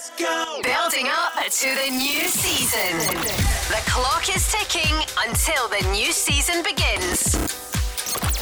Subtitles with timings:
[0.00, 0.60] Let's go.
[0.62, 2.96] Building up to the new season.
[3.68, 4.96] The clock is ticking
[5.28, 7.59] until the new season begins.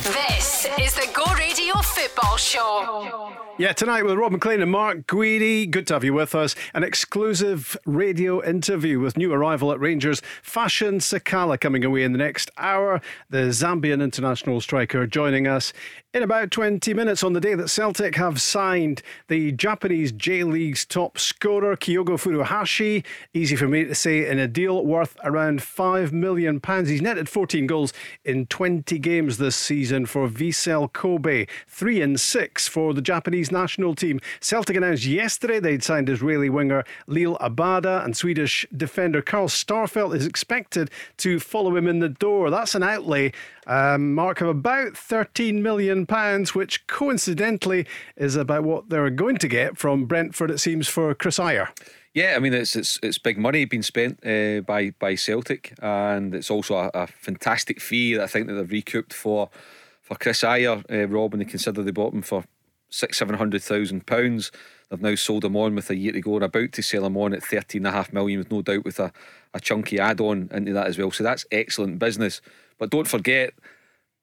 [0.08, 3.34] This is the Go Radio Football Show.
[3.58, 5.68] Yeah, tonight with Rob MacLean and Mark Guidi.
[5.68, 6.54] Good to have you with us.
[6.72, 12.18] An exclusive radio interview with new arrival at Rangers, Fashion Sakala, coming away in the
[12.18, 13.02] next hour.
[13.28, 15.72] The Zambian international striker joining us
[16.14, 20.86] in about 20 minutes on the day that Celtic have signed the Japanese J League's
[20.86, 23.04] top scorer, Kyogo Furuhashi.
[23.34, 26.62] Easy for me to say, in a deal worth around £5 million.
[26.64, 27.92] He's netted 14 goals
[28.24, 33.94] in 20 games this season for Vissel Kobe, three and six for the Japanese national
[33.94, 34.20] team.
[34.40, 40.26] Celtic announced yesterday they'd signed Israeli winger Liel Abada and Swedish defender Carl Starfelt is
[40.26, 42.50] expected to follow him in the door.
[42.50, 43.32] That's an outlay
[43.66, 46.06] um, mark of about £13 million,
[46.54, 51.38] which coincidentally is about what they're going to get from Brentford, it seems, for Chris
[51.38, 51.68] Ajer.
[52.14, 56.34] Yeah, I mean it's it's it's big money being spent uh, by by Celtic, and
[56.34, 59.50] it's also a, a, fantastic fee that I think that they've recouped for
[60.08, 62.44] for Chris Ajer, uh, Rob, and they consider they bought him for
[62.88, 64.50] six seven hundred thousand pounds.
[64.88, 67.18] They've now sold him on with a year to go and about to sell him
[67.18, 69.12] on at thirteen and a half million, with no doubt with a,
[69.52, 71.10] a chunky add on into that as well.
[71.10, 72.40] So that's excellent business.
[72.78, 73.52] But don't forget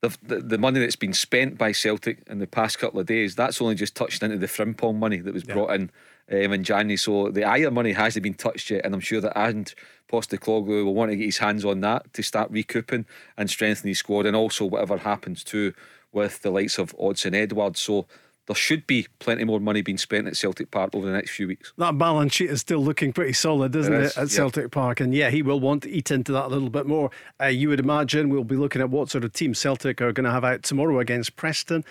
[0.01, 3.35] the, the, money that's been spent by Celtic in the past couple of days.
[3.35, 5.53] That's only just touched into the Frimpong money that was yeah.
[5.53, 5.91] brought in
[6.31, 6.97] um, in January.
[6.97, 9.73] So the Ajer money hasn't been touched yet, and I'm sure that and
[10.09, 13.05] Postecoglou will want to get his hands on that to start recouping
[13.37, 15.73] and strengthening his squad, and also whatever happens too
[16.11, 17.77] with the likes of Odsonne Edouard.
[17.77, 18.05] So
[18.47, 21.47] there should be plenty more money being spent at Celtic Park over the next few
[21.47, 21.73] weeks.
[21.77, 24.99] That balance sheet is still looking pretty solid, isn't it, is, it at Celtic Park?
[24.99, 27.09] And yeah, he will want to eat into that a little bit more.
[27.41, 30.25] Uh, you would imagine we'll be looking at what sort of team Celtic are going
[30.25, 31.83] to have out tomorrow against Preston.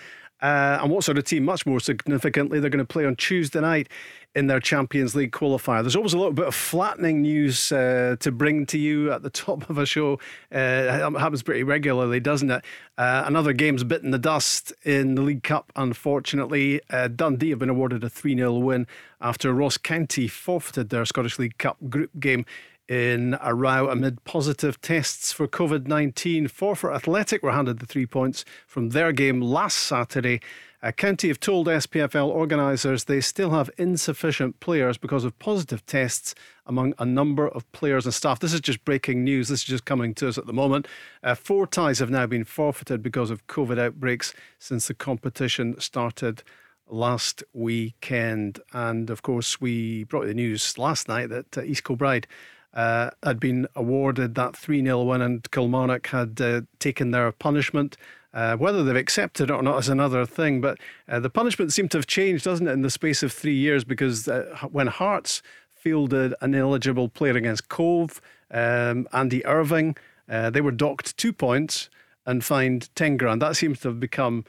[0.44, 3.62] Uh, and what sort of team, much more significantly, they're going to play on Tuesday
[3.62, 3.88] night
[4.34, 5.80] in their Champions League qualifier.
[5.82, 9.30] There's always a little bit of flattening news uh, to bring to you at the
[9.46, 10.14] top of a show.
[10.54, 12.62] Uh, it happens pretty regularly, doesn't it?
[12.98, 16.82] Uh, another game's bitten the dust in the League Cup, unfortunately.
[16.90, 18.86] Uh, Dundee have been awarded a 3 0 win
[19.22, 22.44] after Ross County forfeited their Scottish League Cup group game
[22.88, 26.48] in a row amid positive tests for COVID 19.
[26.48, 30.40] Forfar Athletic were handed the three points from their game last Saturday
[30.84, 36.34] a County have told SPFL organisers they still have insufficient players because of positive tests
[36.66, 38.38] among a number of players and staff.
[38.38, 39.48] This is just breaking news.
[39.48, 40.86] This is just coming to us at the moment.
[41.22, 46.42] Uh, four ties have now been forfeited because of COVID outbreaks since the competition started
[46.86, 48.60] last weekend.
[48.74, 52.26] And of course, we brought the news last night that uh, East Kilbride.
[52.74, 57.96] Uh, had been awarded that 3 0 win, and Kilmarnock had uh, taken their punishment
[58.34, 61.92] uh, whether they've accepted it or not is another thing, but uh, the punishment seemed
[61.92, 63.84] to have changed, doesn't it, in the space of three years?
[63.84, 68.20] Because uh, when Hearts fielded an ineligible player against Cove,
[68.50, 69.96] um, Andy Irving,
[70.28, 71.88] uh, they were docked two points
[72.26, 73.40] and fined 10 grand.
[73.40, 74.44] That seems to have become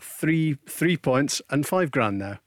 [0.00, 2.38] three, three points and five grand now.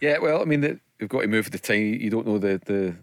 [0.00, 2.00] Yeah, well, I mean, the, you've got to move with the time.
[2.00, 2.96] You don't know the, the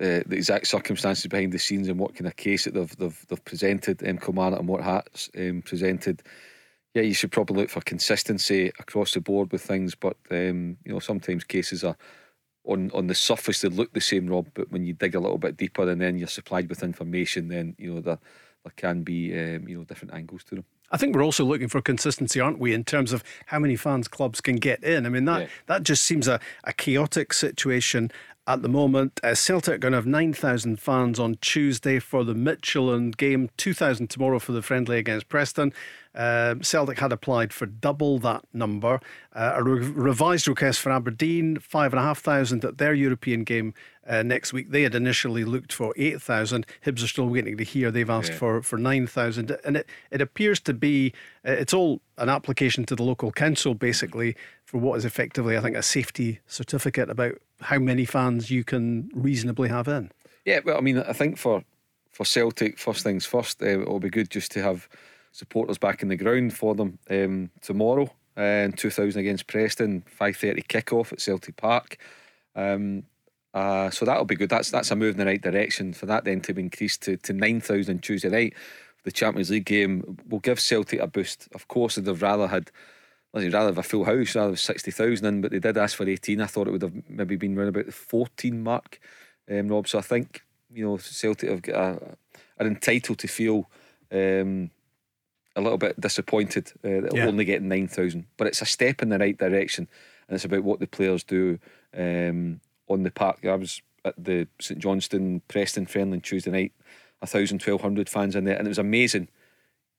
[0.00, 3.26] uh, the exact circumstances behind the scenes and what kind of case that they've they've,
[3.28, 6.22] they've presented um, Kilmarnock and what Hearts um, presented.
[6.94, 10.92] Yeah, you should probably look for consistency across the board with things, but um, you
[10.92, 11.96] know sometimes cases are
[12.64, 15.38] on on the surface they look the same, Rob, but when you dig a little
[15.38, 18.18] bit deeper and then you're supplied with information, then you know there
[18.64, 20.64] there can be um, you know different angles to them.
[20.90, 24.06] I think we're also looking for consistency, aren't we, in terms of how many fans
[24.06, 25.06] clubs can get in?
[25.06, 25.48] I mean, that, yeah.
[25.66, 28.12] that just seems a, a chaotic situation
[28.46, 29.20] at the moment.
[29.22, 34.08] Uh, Celtic are going to have 9,000 fans on Tuesday for the Midtjylland game, 2,000
[34.08, 35.72] tomorrow for the friendly against Preston.
[36.14, 39.00] Uh, Celtic had applied for double that number.
[39.34, 43.74] Uh, a re- revised request for Aberdeen, 5,500 at their European game
[44.06, 44.70] uh, next week.
[44.70, 46.66] They had initially looked for 8,000.
[46.86, 47.90] Hibs are still waiting to hear.
[47.90, 48.38] They've asked yeah.
[48.38, 49.56] for, for 9,000.
[49.64, 51.12] And it, it appears to be,
[51.46, 55.60] uh, it's all an application to the local council, basically, for what is effectively, I
[55.60, 60.12] think, a safety certificate about how many fans you can reasonably have in.
[60.44, 61.64] Yeah, well, I mean, I think for
[62.12, 64.88] for Celtic, first things first, uh, it'll be good just to have
[65.34, 68.08] supporters back in the ground for them um, tomorrow.
[68.36, 71.98] Uh, 2000 against Preston, 5:30 kickoff at Celtic Park.
[72.56, 73.04] Um,
[73.52, 74.48] uh, so that'll be good.
[74.48, 75.92] That's that's a move in the right direction.
[75.92, 78.54] For that then to be increased to, to 9,000 Tuesday night,
[79.04, 81.48] the Champions League game will give Celtic a boost.
[81.54, 82.70] Of course, they've rather had
[83.40, 86.08] They'd rather have a full house, rather have 60,000 in, but they did ask for
[86.08, 86.40] 18.
[86.40, 89.00] I thought it would have maybe been around about the 14 mark,
[89.50, 89.88] um, Rob.
[89.88, 91.76] So I think, you know, Celtic have
[92.60, 93.68] are entitled to feel
[94.12, 94.70] um,
[95.56, 97.26] a little bit disappointed uh, that yeah.
[97.26, 98.26] only get 9,000.
[98.36, 99.88] But it's a step in the right direction,
[100.28, 101.58] and it's about what the players do
[101.96, 103.44] um, on the park.
[103.44, 106.72] I was at the St Johnstone Preston friendly Tuesday night,
[107.22, 109.28] a thousand, twelve hundred fans in there, and it was amazing.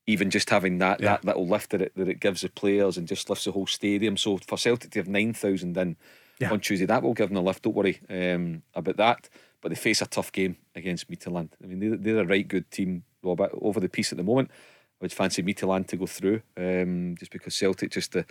[0.08, 1.12] Even just having that yeah.
[1.12, 3.66] that little lift that it that it gives the players and just lifts the whole
[3.66, 4.16] stadium.
[4.16, 5.96] So for Celtic to have nine thousand in
[6.38, 6.52] yeah.
[6.52, 7.62] on Tuesday, that will give them a lift.
[7.62, 9.28] Don't worry um, about that.
[9.60, 11.48] But they face a tough game against Midtjylland.
[11.62, 14.50] I mean, they're, they're a right good team, Rob, over the piece at the moment.
[15.00, 18.24] Would fancy Midtjylland to go through, um, just because Celtic just the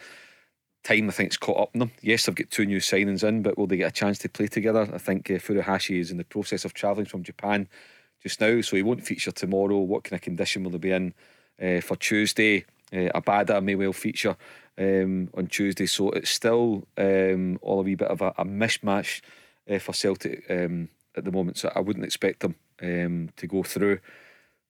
[0.84, 1.92] time I think it's caught up in them.
[2.02, 4.48] Yes, they've got two new signings in, but will they get a chance to play
[4.48, 4.90] together?
[4.94, 7.68] I think uh, Furuhashi is in the process of travelling from Japan
[8.22, 9.78] just now, so he won't feature tomorrow.
[9.78, 11.14] What kind of condition will he be in
[11.62, 12.66] uh, for Tuesday?
[12.94, 14.38] Uh, Abada may well feature
[14.78, 19.22] um, on Tuesday, so it's still um, all a wee bit of a, a mishmash
[19.70, 21.58] uh, for Celtic um, at the moment.
[21.58, 24.00] So I wouldn't expect them um, to go through.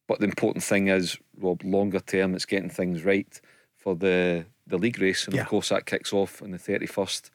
[0.07, 3.39] But the important thing is, Rob, longer term, it's getting things right
[3.77, 5.41] for the the league race, and yeah.
[5.41, 7.31] of course that kicks off on the thirty first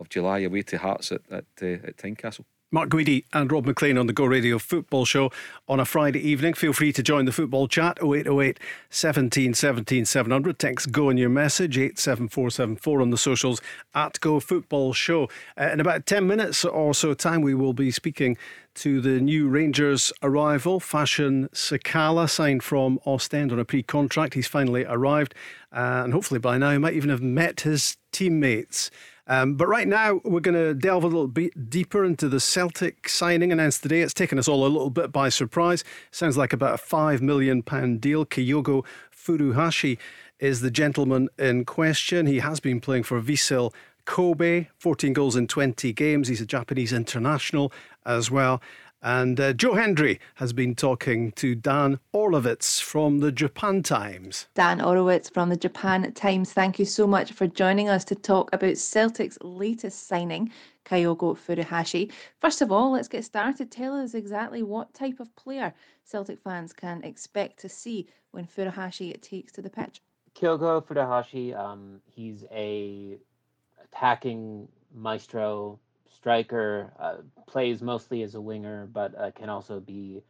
[0.00, 2.44] of July away to Hearts at at, uh, at Tynecastle.
[2.74, 5.30] Mark Guidi and Rob MacLean on the Go Radio Football Show
[5.68, 6.54] on a Friday evening.
[6.54, 8.58] Feel free to join the football chat 0808
[8.88, 10.58] 17 17 700.
[10.58, 13.60] Text Go in your message 87474 on the socials
[13.94, 15.28] at Go Football Show.
[15.60, 18.38] Uh, in about 10 minutes or so time, we will be speaking
[18.76, 20.80] to the new Rangers arrival.
[20.80, 24.32] Fashion Sakala signed from Ostend on a pre contract.
[24.32, 25.34] He's finally arrived,
[25.72, 28.90] uh, and hopefully by now he might even have met his teammates.
[29.32, 33.08] Um, but right now, we're going to delve a little bit deeper into the Celtic
[33.08, 34.02] signing announced today.
[34.02, 35.84] It's taken us all a little bit by surprise.
[36.10, 38.26] Sounds like about a £5 million deal.
[38.26, 39.96] Kyogo Furuhashi
[40.38, 42.26] is the gentleman in question.
[42.26, 43.72] He has been playing for Vissel
[44.04, 46.28] Kobe, 14 goals in 20 games.
[46.28, 47.72] He's a Japanese international
[48.04, 48.60] as well.
[49.04, 54.46] And uh, Joe Hendry has been talking to Dan Orlowitz from the Japan Times.
[54.54, 58.52] Dan Orlowitz from the Japan Times, thank you so much for joining us to talk
[58.52, 60.52] about Celtic's latest signing,
[60.84, 62.12] Kyogo Furuhashi.
[62.40, 63.72] First of all, let's get started.
[63.72, 65.74] Tell us exactly what type of player
[66.04, 70.00] Celtic fans can expect to see when Furuhashi takes to the pitch.
[70.36, 73.18] Kyogo Furuhashi, um, he's a
[73.82, 75.80] attacking maestro
[76.22, 77.16] striker, uh,
[77.48, 80.22] plays mostly as a winger, but uh, can also be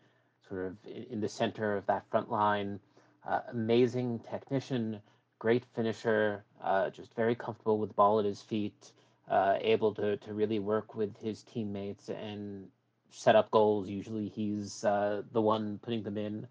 [0.48, 0.76] sort of
[1.10, 2.80] in the center of that front line.
[3.28, 4.98] Uh, amazing technician,
[5.38, 8.92] great finisher, uh, just very comfortable with the ball at his feet,
[9.30, 12.66] uh, able to, to really work with his teammates and
[13.10, 13.86] set up goals.
[13.86, 16.46] Usually he's the one putting them in.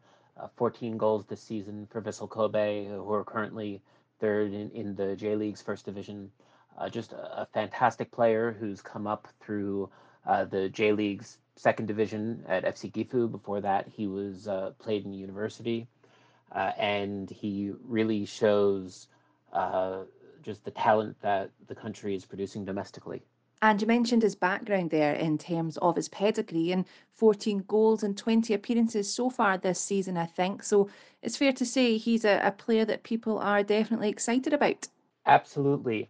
[0.55, 3.81] 14 goals this season for Vissel Kobe, who are currently
[4.19, 6.31] third in, in the J League's first division.
[6.81, 9.87] Uh, just a, a, fantastic player who's come up through
[10.25, 13.29] uh, the J League's second division at FC Gifu.
[13.29, 15.85] Before that, he was uh, played in university,
[16.51, 19.09] uh, and he really shows
[19.53, 20.05] uh,
[20.41, 23.21] just the talent that the country is producing domestically.
[23.61, 28.17] And you mentioned his background there in terms of his pedigree and 14 goals and
[28.17, 30.63] 20 appearances so far this season, I think.
[30.63, 30.89] So
[31.21, 34.87] it's fair to say he's a, a player that people are definitely excited about.
[35.27, 36.09] Absolutely.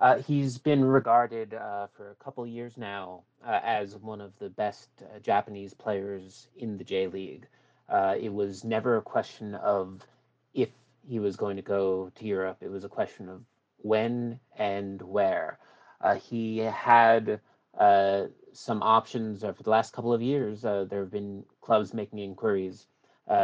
[0.00, 4.50] Uh, he's been regarded uh, for a couple years now uh, as one of the
[4.50, 7.46] best uh, Japanese players in the J League.
[7.88, 10.02] Uh, it was never a question of
[10.52, 10.70] if
[11.08, 13.42] he was going to go to Europe, it was a question of
[13.78, 15.58] when and where.
[16.00, 17.40] Uh, he had
[18.52, 20.62] some options for the last couple of years.
[20.62, 22.86] there have been clubs making inquiries.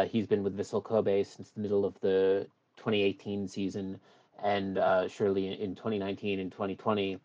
[0.09, 2.47] he's been with Vissel Kobe since the middle of the
[2.77, 4.01] 2018 season
[4.43, 7.19] and uh, surely in 2019 and 2020,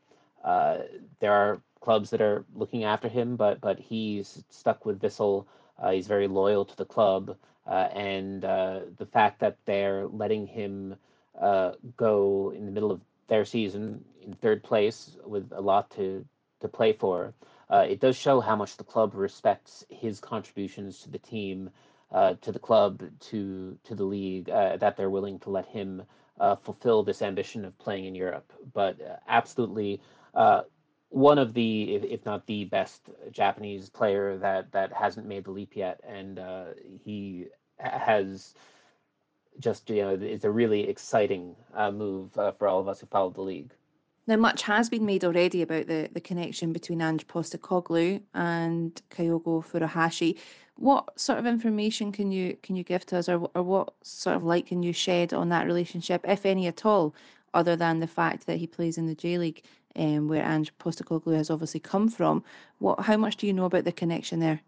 [0.43, 0.77] uh,
[1.19, 5.45] there are clubs that are looking after him, but but he's stuck with Vissel.
[5.81, 7.35] Uh, he's very loyal to the club,
[7.67, 10.95] uh, and uh, the fact that they're letting him
[11.39, 16.25] uh, go in the middle of their season in third place with a lot to
[16.61, 17.33] to play for,
[17.71, 21.69] it does show how much the club respects his contributions to the team,
[22.13, 24.45] to the club, to to the league.
[24.45, 26.03] that they're willing to let him
[26.39, 28.51] uh, fulfill this ambition of playing in Europe.
[28.73, 30.01] But uh, absolutely,
[30.33, 30.63] uh,
[31.09, 35.51] one of the, if, if, not the best Japanese player that that hasn't made the
[35.51, 36.65] leap yet, and uh,
[37.03, 37.47] he
[37.79, 38.53] has
[39.59, 43.07] just you know it's a really exciting uh, move uh, for all of us who
[43.07, 43.71] follow the league.
[44.27, 49.63] Now, much has been made already about the, the connection between Ange Postecoglou and Kyogo
[49.63, 50.39] Furuhashi.
[50.77, 54.35] What sort of information can you can you give to us, or or what sort
[54.35, 57.15] of light can you shed on that relationship, if any at all,
[57.53, 59.63] other than the fact that he plays in the J League,
[59.95, 62.43] um, where Ange Postecoglou has obviously come from?
[62.79, 64.59] What how much do you know about the connection there?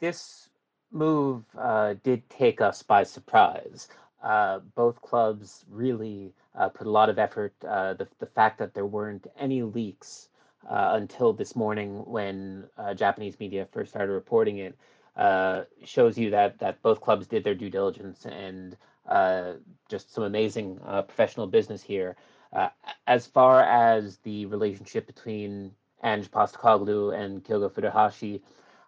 [0.00, 0.48] This
[0.90, 3.88] move uh, did take us by surprise.
[4.22, 7.54] Uh, both clubs really uh, put a lot of effort.
[7.64, 10.28] Uh, the, the fact that there weren't any leaks
[10.68, 14.76] uh, until this morning when uh, Japanese media first started reporting it
[15.16, 18.76] uh, shows you that that both clubs did their due diligence and
[19.08, 19.54] uh,
[19.88, 22.16] just some amazing uh, professional business here.
[22.52, 22.68] Uh,
[23.06, 28.40] as far as the relationship between Ange Postecoglou and Kyogo Furuhashi,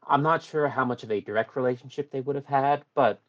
[0.06, 3.20] I'm not sure how much of a direct relationship they would have had, but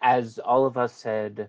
[0.00, 1.48] as all of us said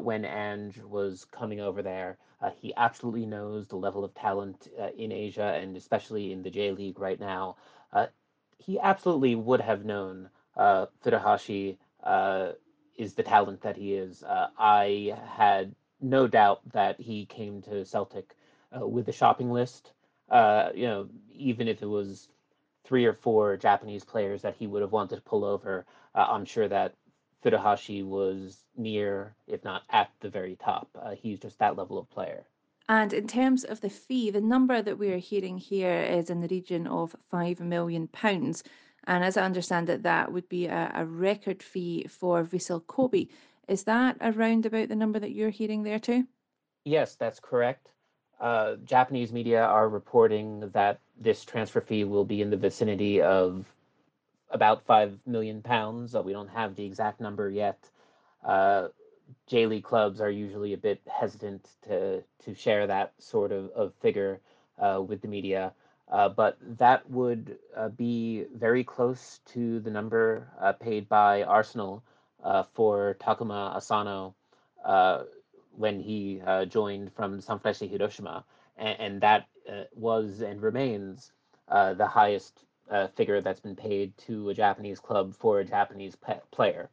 [0.00, 4.88] when Ange was coming over there, uh, he absolutely knows the level of talent uh,
[4.98, 7.56] in Asia and especially in the J League right now.
[8.58, 12.52] Uh, he absolutely would have known uh, Furuhashi uh,
[12.96, 14.22] is the talent that he is.
[14.22, 18.36] Uh, I had no doubt that he came to Celtic
[18.72, 19.92] with a shopping list.
[20.30, 22.28] you know, even if it was
[22.84, 26.68] three or four Japanese players that he would have wanted to pull over, I'm sure
[26.68, 26.94] that
[27.44, 30.88] Furuhashi was near, if not at the very top.
[31.00, 32.44] Uh, he's just that level of player.
[32.88, 36.40] And in terms of the fee, the number that we are hearing here is in
[36.40, 38.08] the region of £5 million.
[39.06, 43.26] And as I understand it, that would be a, a record fee for Vissel Kobe.
[43.68, 46.26] Is that around about the number that you're hearing there too?
[46.84, 47.88] Yes, that's correct.
[48.40, 53.64] Uh, Japanese media are reporting that this transfer fee will be in the vicinity of
[54.50, 56.14] about five million pounds.
[56.14, 57.88] We don't have the exact number yet.
[58.44, 58.88] Uh,
[59.46, 63.94] J League clubs are usually a bit hesitant to to share that sort of, of
[64.00, 64.40] figure
[64.78, 65.72] uh, with the media,
[66.10, 72.02] uh, but that would uh, be very close to the number uh, paid by Arsenal
[72.74, 74.34] for Takuma Asano
[75.76, 78.44] when he joined from Sanfrecce Hiroshima,
[78.76, 79.46] and, and that
[79.94, 81.32] was and remains
[81.68, 86.40] the highest uh, figure that's been paid to a Japanese club for a Japanese pe-
[86.50, 86.90] player.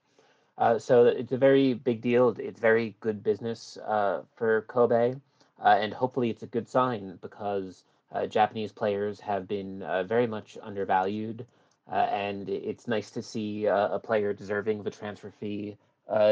[0.58, 2.36] Uh, so it's a very big deal.
[2.38, 5.16] It's very good business uh, for Kobe,
[5.64, 10.28] uh, and hopefully it's a good sign because uh, Japanese players have been uh, very
[10.28, 11.46] much undervalued,
[11.88, 15.78] and it's nice to see a player deserving of a transfer fee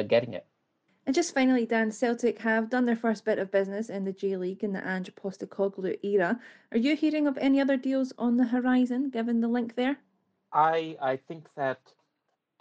[0.08, 0.46] getting it.
[1.06, 4.38] And just finally, Dan, Celtic have done their first bit of business in the J
[4.38, 6.40] League in the Ange Postecoglou era.
[6.72, 9.98] Are you hearing of any other deals on the horizon, given the link there?
[10.54, 11.80] I I think that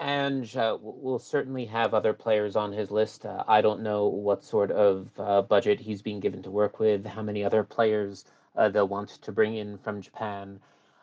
[0.01, 3.27] Ange uh, will certainly have other players on his list.
[3.27, 7.05] Uh, I don't know what sort of uh, budget he's being given to work with,
[7.05, 8.25] how many other players
[8.57, 10.61] uh, they'll want to bring in from Japan.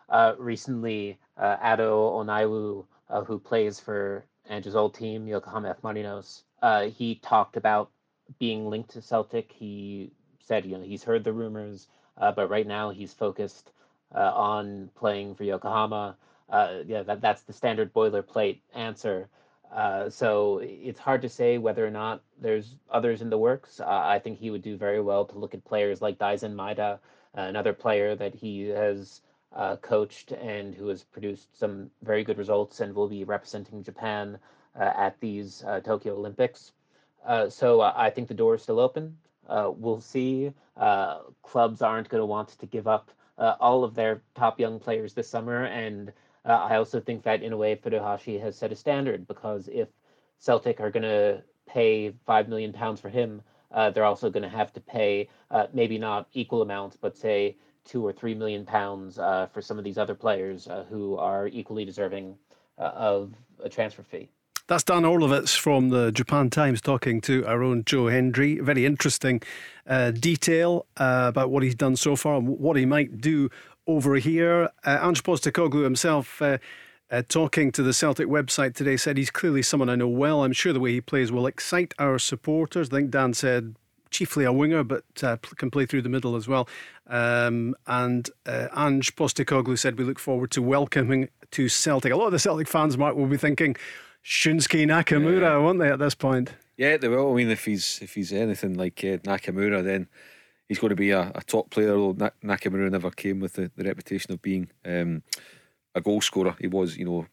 [0.08, 2.86] Uh, recently, uh, Ado Onaiwu,
[3.26, 5.82] who plays for Ange's old team, Yokohama F.
[5.82, 6.44] Marinos,
[6.94, 7.90] he talked about
[8.40, 9.52] being linked to Celtic.
[9.52, 11.88] He said, you know, he's heard the rumors,
[12.18, 13.72] but right now he's focused
[14.12, 16.16] on playing for Yokohama.
[16.50, 19.28] Uh, yeah, that, that's the standard boilerplate answer.
[19.74, 23.80] Uh, so it's hard to say whether or not there's others in the works.
[23.80, 27.00] Uh, I think he would do very well to look at players like Daizen Maeda,
[27.34, 29.22] another player that he has
[29.82, 34.38] coached and who has produced some very good results and will be representing Japan
[34.80, 36.74] uh, at these uh, Tokyo Olympics.
[37.26, 39.18] Uh, so I think the door is still open.
[39.50, 40.52] we'll see.
[41.42, 45.30] clubs aren't going to want to give up all of their top young players this
[45.30, 46.14] summer, and
[46.46, 49.88] I also think that in a way Furuhashi has set a standard because if
[50.40, 54.50] Celtic are going to pay five million pounds for him, uh, they're also going to
[54.50, 59.20] have to pay uh, maybe not equal amounts, but say two or three million pounds
[59.20, 62.36] uh, for some of these other players who are equally deserving
[62.78, 63.34] of
[63.64, 64.30] a transfer fee.
[64.68, 68.58] That's Dan Orlowitz from the Japan Times talking to our own Joe Hendry.
[68.60, 69.44] Very interesting
[69.86, 73.52] uh, detail uh, about what he's done so far and what he might do
[73.88, 74.70] over here.
[74.84, 76.42] Uh, Ange Postecoglou himself.
[76.42, 76.58] Uh,
[77.12, 80.44] uh, talking to the Celtic website today, said he's clearly someone I know well.
[80.44, 82.90] I'm sure the way he plays will excite our supporters.
[82.90, 83.76] I think Dan said
[84.10, 86.68] chiefly a winger, but uh, can play through the middle as well.
[87.08, 92.12] Um, and uh, Ange Postecoglou said we look forward to welcoming to Celtic.
[92.12, 93.76] A lot of the Celtic fans, Mark, will be thinking,
[94.24, 95.58] Shunsuke Nakamura, yeah.
[95.58, 96.54] won't they, at this point?
[96.78, 97.32] Yeah, they will.
[97.32, 100.08] I mean, if he's if he's anything like uh, Nakamura, then
[100.68, 101.96] he's going to be a, a top player.
[101.96, 105.24] Although Nakamura never came with the, the reputation of being um,
[105.94, 106.56] a goal scorer.
[106.60, 107.26] He was, you know,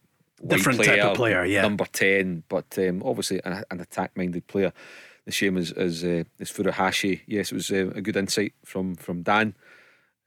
[0.46, 4.72] different player, type of player, yeah, number ten, but um, obviously an, an attack-minded player.
[5.24, 7.20] The shame is is, uh, as Furuhashi.
[7.26, 9.54] Yes, it was uh, a good insight from from Dan.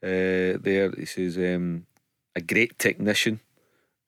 [0.03, 1.85] Uh, there, he says um,
[2.35, 3.39] a great technician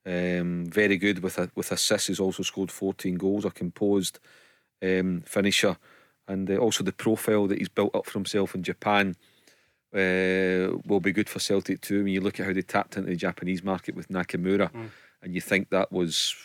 [0.07, 2.07] um, very good with a, with assists.
[2.07, 3.43] He's also scored 14 goals.
[3.43, 4.19] A composed
[4.81, 5.77] um, finisher,
[6.27, 9.15] and uh, also the profile that he's built up for himself in Japan
[9.93, 12.03] uh, will be good for Celtic too.
[12.03, 14.89] When you look at how they tapped into the Japanese market with Nakamura, mm.
[15.22, 16.36] and you think that was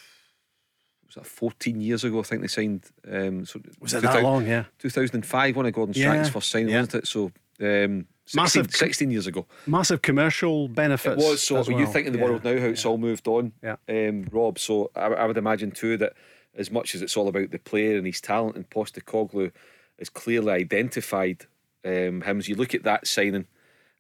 [1.06, 2.20] was that 14 years ago?
[2.20, 2.84] I think they signed.
[3.10, 4.46] Um, so was it that long?
[4.46, 6.32] Yeah, 2005 one of Gordon Strachan's yeah.
[6.32, 6.80] first signing, yeah.
[6.80, 7.06] wasn't it?
[7.08, 9.46] So um, 16, massive, 16 years ago.
[9.66, 11.22] Massive commercial benefits.
[11.22, 11.42] It was.
[11.42, 11.70] So well.
[11.70, 12.24] you think in the yeah.
[12.24, 13.76] world now how it's all moved on, yeah.
[13.88, 14.58] um, Rob.
[14.58, 16.14] So I, I, would imagine too that
[16.54, 19.52] as much as it's all about the player and his talent, and Postecoglou
[19.98, 21.46] is clearly identified
[21.84, 22.38] um, him.
[22.38, 23.46] As you look at that signing,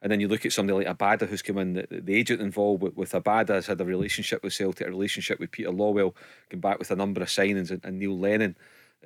[0.02, 2.82] and then you look at somebody like Abada who's come in, the, the agent involved
[2.82, 6.14] with, with, Abada has had a relationship with Celtic, a relationship with Peter Lawwell,
[6.50, 8.56] come back with a number of signings, and, and Neil Lennon.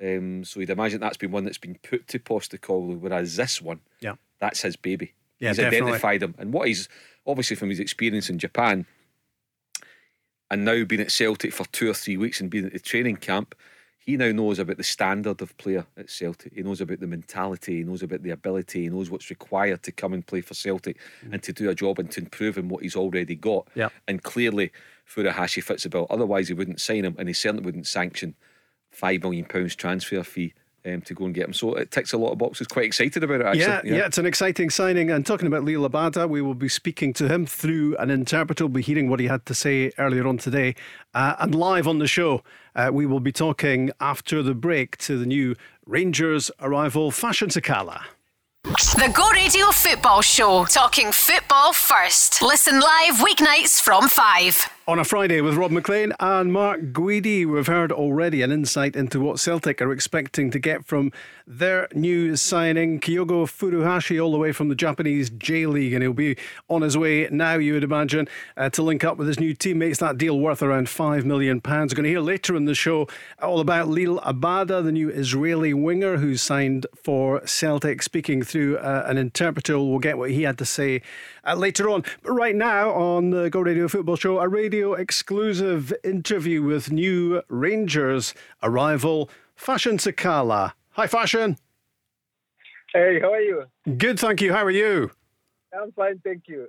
[0.01, 3.79] Um, so you'd imagine that's been one that's been put to Postecoglou, whereas this one,
[3.99, 5.13] yeah, that's his baby.
[5.39, 5.89] Yeah, he's definitely.
[5.89, 6.89] identified him, and what he's
[7.27, 8.87] obviously from his experience in Japan,
[10.49, 13.17] and now being at Celtic for two or three weeks and being at the training
[13.17, 13.53] camp,
[14.07, 16.53] he now knows about the standard of player at Celtic.
[16.53, 17.79] He knows about the mentality.
[17.79, 18.83] He knows about the ability.
[18.83, 21.33] He knows what's required to come and play for Celtic mm.
[21.33, 23.67] and to do a job and to improve on what he's already got.
[23.75, 23.89] Yeah.
[24.07, 24.71] And clearly,
[25.05, 26.07] Furuhashi fits the bill.
[26.09, 28.35] Otherwise, he wouldn't sign him, and he certainly wouldn't sanction
[28.91, 30.53] five million pounds transfer fee
[30.85, 31.53] um, to go and get him.
[31.53, 32.67] So it ticks a lot of boxes.
[32.67, 33.61] Quite excited about it, actually.
[33.61, 35.09] Yeah, yeah, yeah, it's an exciting signing.
[35.11, 38.65] And talking about Liel Abada, we will be speaking to him through an interpreter.
[38.65, 40.75] We'll be hearing what he had to say earlier on today.
[41.13, 42.43] Uh, and live on the show,
[42.75, 45.55] uh, we will be talking after the break to the new
[45.85, 48.01] Rangers arrival, Fashion Sakala.
[48.63, 52.41] The Go Radio Football Show, talking football first.
[52.41, 54.76] Listen live weeknights from 5.
[54.89, 59.19] On a Friday with Rob MacLean and Mark Guidi, we've heard already an insight into
[59.19, 61.11] what Celtic are expecting to get from
[61.45, 66.13] their new signing, Kyogo Furuhashi, all the way from the Japanese J League, and he'll
[66.13, 66.37] be
[66.69, 69.99] on his way now, you would imagine, uh, to link up with his new teammates.
[69.99, 71.61] That deal worth around £5 million.
[71.65, 73.09] We're going to hear later in the show
[73.41, 79.03] all about Liel Abada, the new Israeli winger who's signed for Celtic, speaking through uh,
[79.05, 79.77] an interpreter.
[79.79, 81.01] We'll get what he had to say
[81.47, 82.03] uh, later on.
[82.21, 87.41] But right now on the Go Radio Football Show, a radio exclusive interview with new
[87.47, 90.73] Rangers arrival, Fashion Sakala.
[90.91, 91.57] Hi, Fashion.
[92.93, 93.65] Hey, how are you?
[93.97, 94.53] Good, thank you.
[94.53, 95.11] How are you?
[95.77, 96.67] I'm fine, thank you.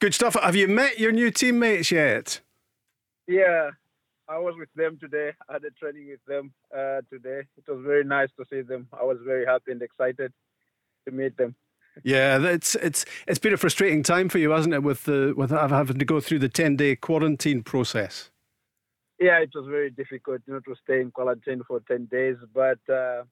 [0.00, 0.34] Good stuff.
[0.40, 2.40] Have you met your new teammates yet?
[3.28, 3.70] Yeah,
[4.28, 5.32] I was with them today.
[5.48, 7.42] I had a training with them uh, today.
[7.56, 8.88] It was very nice to see them.
[8.98, 10.32] I was very happy and excited
[11.06, 11.54] to meet them.
[12.02, 15.50] Yeah, it's it's it's been a frustrating time for you, hasn't it, with the with
[15.50, 18.30] having to go through the ten day quarantine process.
[19.20, 22.80] Yeah, it was very difficult, you know, to stay in quarantine for ten days, but
[22.88, 23.22] uh,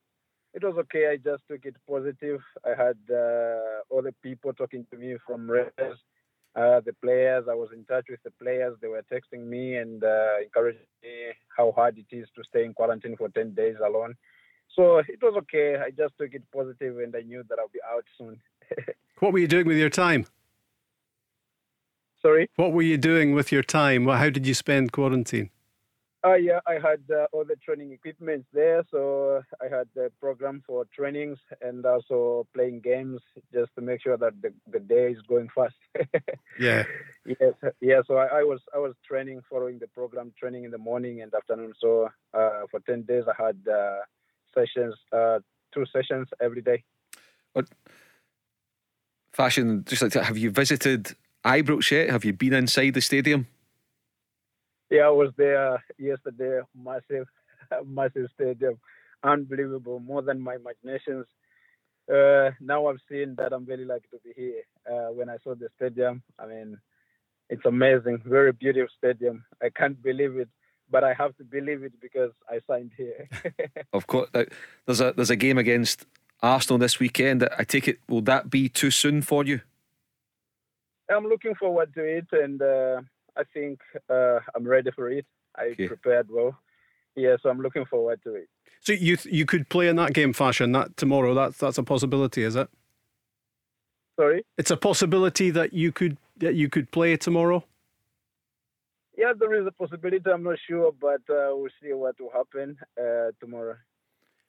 [0.52, 1.08] it was okay.
[1.08, 2.40] I just took it positive.
[2.64, 5.98] I had uh, all the people talking to me from Rangers,
[6.54, 7.46] uh, the players.
[7.50, 8.76] I was in touch with the players.
[8.80, 12.74] They were texting me and uh, encouraging me how hard it is to stay in
[12.74, 14.14] quarantine for ten days alone.
[14.76, 15.76] So it was okay.
[15.76, 18.40] I just took it positive and I knew that I'll be out soon.
[19.20, 20.26] What were you doing with your time?
[22.22, 22.50] Sorry?
[22.56, 24.06] What were you doing with your time?
[24.06, 25.50] How did you spend quarantine?
[26.22, 28.84] Uh, yeah, I had uh, all the training equipment there.
[28.90, 33.20] So I had the program for trainings and also playing games
[33.54, 35.74] just to make sure that the, the day is going fast.
[36.60, 36.84] yeah.
[37.24, 37.54] Yes.
[37.80, 38.00] Yeah.
[38.06, 41.32] So I, I, was I was training, following the program, training in the morning and
[41.32, 41.72] afternoon.
[41.80, 44.00] So uh, for 10 days, I had uh,
[44.54, 45.38] sessions, uh,
[45.72, 46.84] two sessions every day.
[47.54, 47.66] But
[49.32, 51.14] fashion, just like that, have you visited
[51.44, 52.10] Ibrox yet?
[52.10, 53.46] Have you been inside the stadium?
[54.90, 56.60] Yeah, I was there yesterday.
[56.74, 57.26] Massive,
[57.86, 58.78] massive stadium,
[59.22, 61.26] unbelievable, more than my imaginations.
[62.12, 64.62] Uh, now I've seen that I'm very lucky to be here.
[64.90, 66.76] Uh, when I saw the stadium, I mean,
[67.48, 69.44] it's amazing, very beautiful stadium.
[69.62, 70.48] I can't believe it
[70.90, 73.28] but I have to believe it because I signed here.
[73.92, 76.06] of course, there's a there's a game against
[76.42, 77.48] Arsenal this weekend.
[77.58, 79.60] I take it will that be too soon for you?
[81.10, 83.00] I'm looking forward to it, and uh,
[83.36, 85.26] I think uh, I'm ready for it.
[85.56, 85.88] I okay.
[85.88, 86.56] prepared well.
[87.16, 88.48] Yeah, so I'm looking forward to it.
[88.80, 91.34] So you you could play in that game fashion that tomorrow.
[91.34, 92.68] That's that's a possibility, is it?
[94.18, 94.44] Sorry.
[94.56, 97.64] It's a possibility that you could that you could play tomorrow
[99.20, 100.18] yeah, there is a possibility.
[100.32, 103.76] I'm not sure, but uh, we'll see what will happen uh, tomorrow.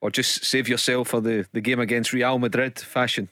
[0.02, 3.30] Or just save yourself for the, the game against Real Madrid fashion.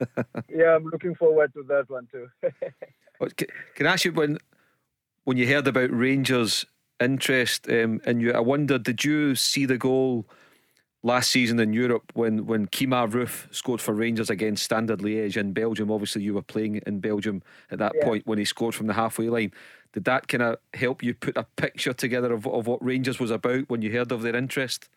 [0.48, 2.28] yeah, I'm looking forward to that one too.
[3.74, 4.38] can, I ask you when
[5.24, 6.64] when you heard about Rangers'
[7.00, 8.32] interest um, in you?
[8.32, 10.26] I wonder, did you see the goal
[11.02, 15.52] last season in Europe when when Kemar Roofe scored for Rangers against Standard Liège in
[15.52, 15.90] Belgium?
[15.90, 18.04] Obviously, you were playing in Belgium at that yeah.
[18.04, 19.52] point when he scored from the halfway line.
[19.92, 23.30] Did that kind of help you put a picture together of, of what Rangers was
[23.30, 24.88] about when you heard of their interest?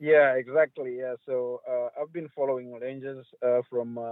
[0.00, 0.96] Yeah, exactly.
[0.98, 4.02] Yeah, so uh, I've been following Rangers uh, from uh,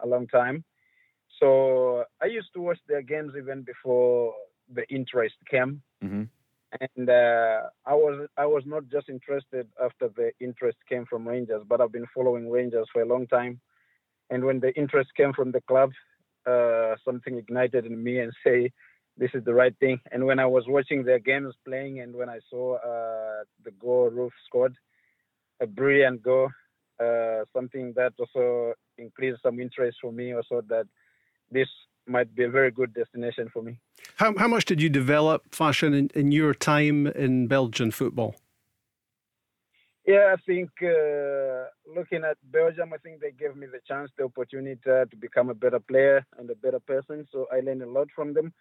[0.00, 0.64] a long time.
[1.38, 4.34] So I used to watch their games even before
[4.74, 6.24] the interest came, mm-hmm.
[6.80, 11.62] and uh, I was I was not just interested after the interest came from Rangers,
[11.68, 13.60] but I've been following Rangers for a long time.
[14.30, 15.92] And when the interest came from the club,
[16.50, 18.72] uh, something ignited in me and say,
[19.16, 20.00] this is the right thing.
[20.10, 24.10] And when I was watching their games playing, and when I saw uh, the goal
[24.10, 24.76] Roofe scored,
[25.60, 26.48] a brilliant goal,
[27.00, 30.34] uh, something that also increased some interest for me.
[30.34, 30.86] Also, that
[31.50, 31.68] this
[32.06, 33.78] might be a very good destination for me.
[34.16, 38.36] How how much did you develop fashion in, in your time in Belgian football?
[40.06, 44.24] Yeah, I think uh, looking at Belgium, I think they gave me the chance, the
[44.24, 47.26] opportunity to become a better player and a better person.
[47.32, 48.54] So I learned a lot from them.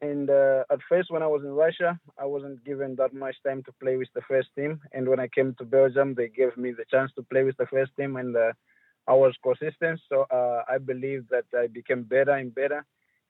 [0.00, 3.64] And uh, at first, when I was in Russia, I wasn't given that much time
[3.64, 4.80] to play with the first team.
[4.92, 7.66] And when I came to Belgium, they gave me the chance to play with the
[7.66, 8.52] first team, and uh,
[9.08, 10.00] I was consistent.
[10.08, 12.84] So uh, I believe that I became better and better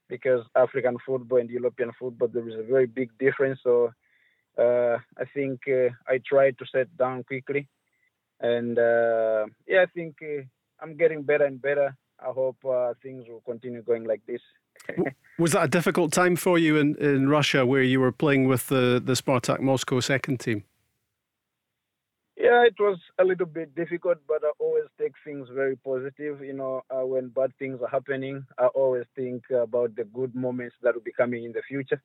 [0.09, 3.59] because African football and European football there is a very big difference.
[3.63, 3.91] So
[4.59, 7.67] uh, I think uh, I tried to set down quickly,
[8.41, 10.17] and uh, yeah, I think
[10.79, 11.95] I'm getting better and better.
[12.19, 12.57] I hope
[13.01, 14.41] things will continue going like this.
[15.39, 18.67] Was that a difficult time for you in, in Russia where you were playing with
[18.67, 20.63] the, the Spartak Moscow second team?
[22.35, 26.41] Yeah, it was a little bit difficult, but I always take things very positive.
[26.41, 30.75] You know, uh, when bad things are happening, I always think about the good moments
[30.81, 32.01] that will be coming in the future.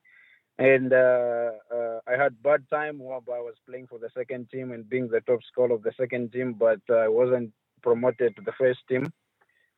[0.58, 4.72] And uh, uh, I had bad time while I was playing for the second team
[4.72, 8.52] and being the top scorer of the second team, but I wasn't promoted to the
[8.58, 9.12] first team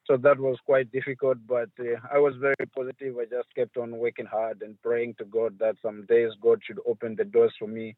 [0.07, 3.17] so that was quite difficult but uh, i was very positive.
[3.19, 6.79] I just kept on working hard and praying to god that some days god should
[6.87, 7.97] open the doors for me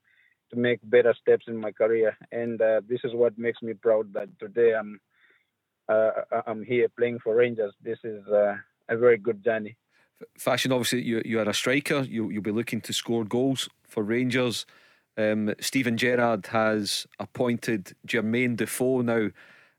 [0.51, 2.17] to make better steps in my career.
[2.33, 5.01] And uh, this is what makes me proud that today i'm
[5.89, 6.11] uh,
[6.47, 7.75] i'm here playing for rangers.
[7.83, 8.57] This is uh,
[8.89, 9.77] a very good journey.
[10.37, 12.01] Fashion obviously you, you are a striker.
[12.01, 14.67] You, you'll be looking to score goals for rangers.
[15.17, 19.03] Um, Steven Gerrard has appointed Jermaine Defoe.
[19.03, 19.31] Now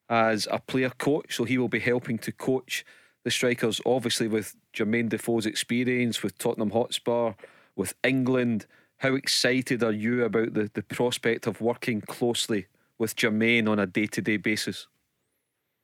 [0.09, 2.85] as a player coach, so he will be helping to coach
[3.23, 7.33] the strikers, obviously with Jermaine Defoe's experience with Tottenham Hotspur,
[7.75, 8.65] with England.
[8.97, 12.67] How excited are you about the, the prospect of working closely
[12.97, 14.87] with Jermaine on a day to day basis?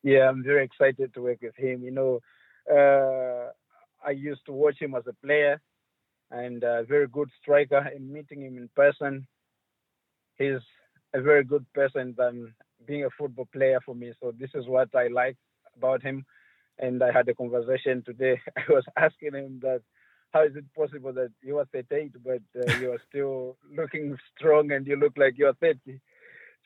[0.04, 1.84] Yeah, I'm very excited to work with him.
[1.84, 2.20] You know,
[2.72, 3.52] uh,
[4.06, 5.62] I used to watch him as a player
[6.32, 7.78] and a very good striker.
[7.78, 9.28] And meeting him in person,
[10.38, 10.62] he's
[11.14, 12.54] a very good person than
[12.86, 14.14] being a football player for me.
[14.22, 15.38] So this is what I like
[15.76, 16.26] about him.
[16.78, 18.40] And I had a conversation today.
[18.58, 19.82] I was asking him that
[20.36, 24.72] how is it possible that you are 38 but uh, you are still looking strong
[24.72, 25.98] and you look like you're 30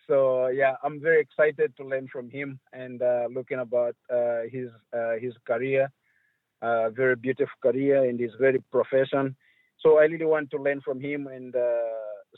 [0.07, 4.69] so yeah i'm very excited to learn from him and uh, looking about uh, his
[4.91, 5.87] uh, his career
[6.63, 9.35] uh, very beautiful career and his very profession
[9.79, 11.93] so i really want to learn from him and uh,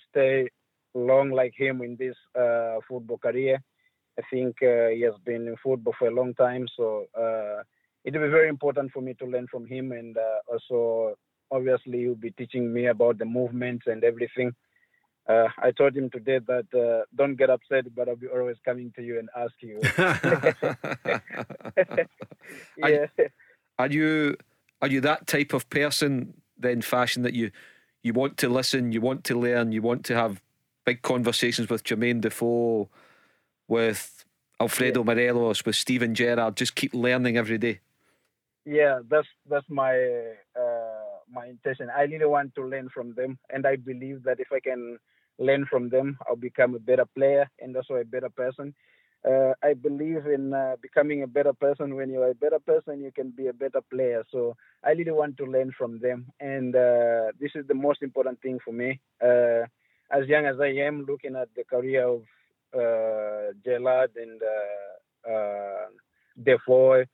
[0.09, 0.49] stay
[0.93, 2.17] long like him in this
[2.85, 3.57] football career.
[4.21, 7.63] I think uh, he has been in football for a long time, so uh,
[8.03, 11.15] it will be very important for me to learn from him, and uh, also
[11.51, 14.53] obviously he'll be teaching me about the movements and everything.
[15.27, 18.91] Uh, I told him today that uh, don't get upset, but I'll be always coming
[18.95, 19.79] to you and ask you.
[22.77, 23.05] yeah.
[23.17, 23.29] Are,
[23.79, 24.35] are you
[24.81, 27.51] are you that type of person then, fashion that you
[28.03, 30.41] you want to listen, you want to learn, you want to have
[30.85, 32.89] big conversations with Jermaine Defoe,
[33.71, 34.25] with
[34.59, 35.05] Alfredo yeah.
[35.05, 36.57] Morelos, with Steven Gerrard.
[36.57, 37.79] Just keep learning every day.
[38.65, 39.95] Yeah, that's that's my
[40.63, 41.89] uh, my intention.
[41.89, 44.99] I really want to learn from them, and I believe that if I can
[45.39, 48.75] learn from them, I'll become a better player and also a better person.
[49.27, 51.95] Uh, I believe in uh, becoming a better person.
[51.95, 54.23] When you're a better person, you can be a better player.
[54.31, 58.41] So I really want to learn from them, and uh, this is the most important
[58.41, 58.99] thing for me.
[59.23, 59.63] Uh,
[60.11, 62.23] as young as I am, looking at the career of
[62.73, 63.51] uh,
[64.15, 65.85] and uh, uh,
[66.41, 67.05] Defoe,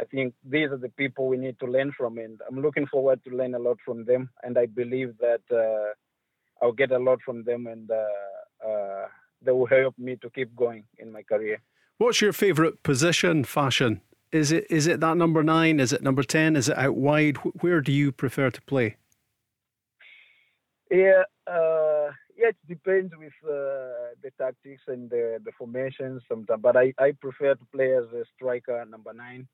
[0.00, 3.22] I think these are the people we need to learn from, and I'm looking forward
[3.24, 4.30] to learn a lot from them.
[4.42, 9.06] And I believe that uh, I'll get a lot from them, and uh, uh,
[9.42, 11.60] they will help me to keep going in my career.
[11.98, 14.00] What's your favourite position, fashion?
[14.32, 15.78] Is it is it that number nine?
[15.78, 16.56] Is it number ten?
[16.56, 17.36] Is it out wide?
[17.60, 18.96] Where do you prefer to play?
[20.90, 22.10] Yeah, uh,
[22.42, 26.60] yeah, it depends with uh, the tactics and the, the formations sometimes.
[26.60, 29.46] But I, I prefer to play as a striker, number nine.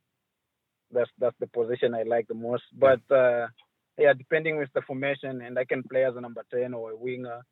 [0.91, 2.63] That's that's the position I like the most.
[2.73, 3.49] But uh,
[3.99, 6.97] yeah, depending with the formation, and I can play as a number ten or a
[6.97, 7.43] winger.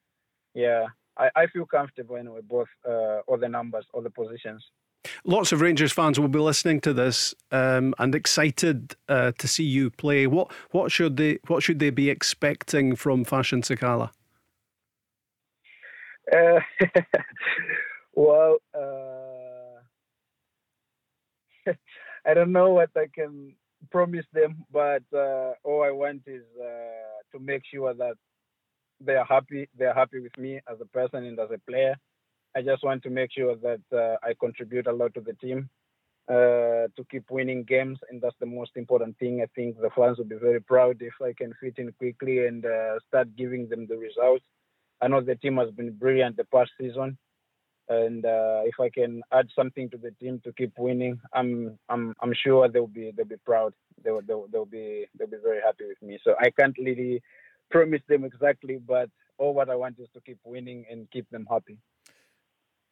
[0.55, 0.87] Yeah,
[1.19, 4.65] I, I feel comfortable anyway, both uh, all the numbers, all the positions.
[5.25, 9.65] Lots of Rangers fans will be listening to this um, and excited uh, to see
[9.65, 10.27] you play.
[10.27, 14.11] What what should they what should they be expecting from Fashion Sakala?
[16.33, 16.61] Uh,
[18.15, 19.81] well, uh,
[22.27, 23.55] I don't know what I can
[23.91, 28.15] promise them, but uh, all I want is uh, to make sure that
[29.01, 29.69] they are happy.
[29.79, 31.97] They are happy with me as a person and as a player.
[32.57, 35.69] I just want to make sure that uh, I contribute a lot to the team
[36.29, 39.43] uh, to keep winning games, and that's the most important thing.
[39.43, 42.65] I think the fans will be very proud if I can fit in quickly and
[43.09, 44.45] start giving them the results.
[45.01, 47.19] I know the team has been brilliant the past season,
[47.89, 52.15] and uh, if I can add something to the team to keep winning, I'm I'm
[52.21, 53.75] I'm sure they'll be they'll be proud.
[54.03, 56.19] They'll they'll, they'll be they'll be very happy with me.
[56.25, 57.23] So I can't really
[57.71, 61.47] promise them exactly, but all what I want is to keep winning and keep them
[61.51, 61.79] happy.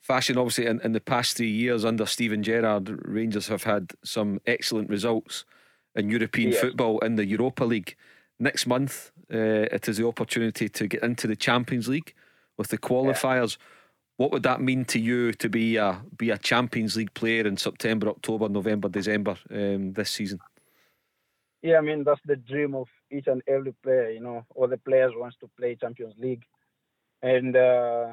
[0.00, 4.38] Fashion, obviously, in, in the past three years under Steven Gerrard, Rangers have had some
[4.46, 5.46] excellent results
[5.94, 6.60] in European yes.
[6.60, 7.96] football in the Europa League.
[8.38, 12.14] Next month, uh, it is the opportunity to get into the Champions League
[12.56, 13.56] with the qualifiers.
[13.58, 13.64] Yeah.
[14.16, 17.56] What would that mean to you to be a be a Champions League player in
[17.56, 20.38] September, October, November, December um, this season?
[21.62, 24.10] Yeah, I mean that's the dream of each and every player.
[24.10, 26.44] You know, all the players wants to play Champions League,
[27.22, 28.12] and uh,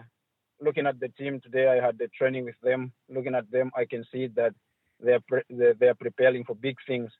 [0.59, 2.93] looking at the team today, I had the training with them.
[3.09, 4.53] Looking at them, I can see that
[4.99, 7.11] they are pre- they are preparing for big things,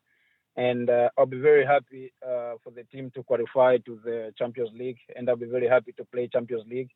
[0.56, 4.72] and uh, I'll be very happy uh, for the team to qualify to the Champions
[4.74, 6.90] League, and I'll be very happy to play Champions League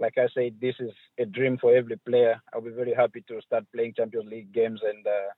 [0.00, 2.40] like I said, this is a dream for every player.
[2.52, 5.30] I'll be very happy to start playing Champions League games, and uh,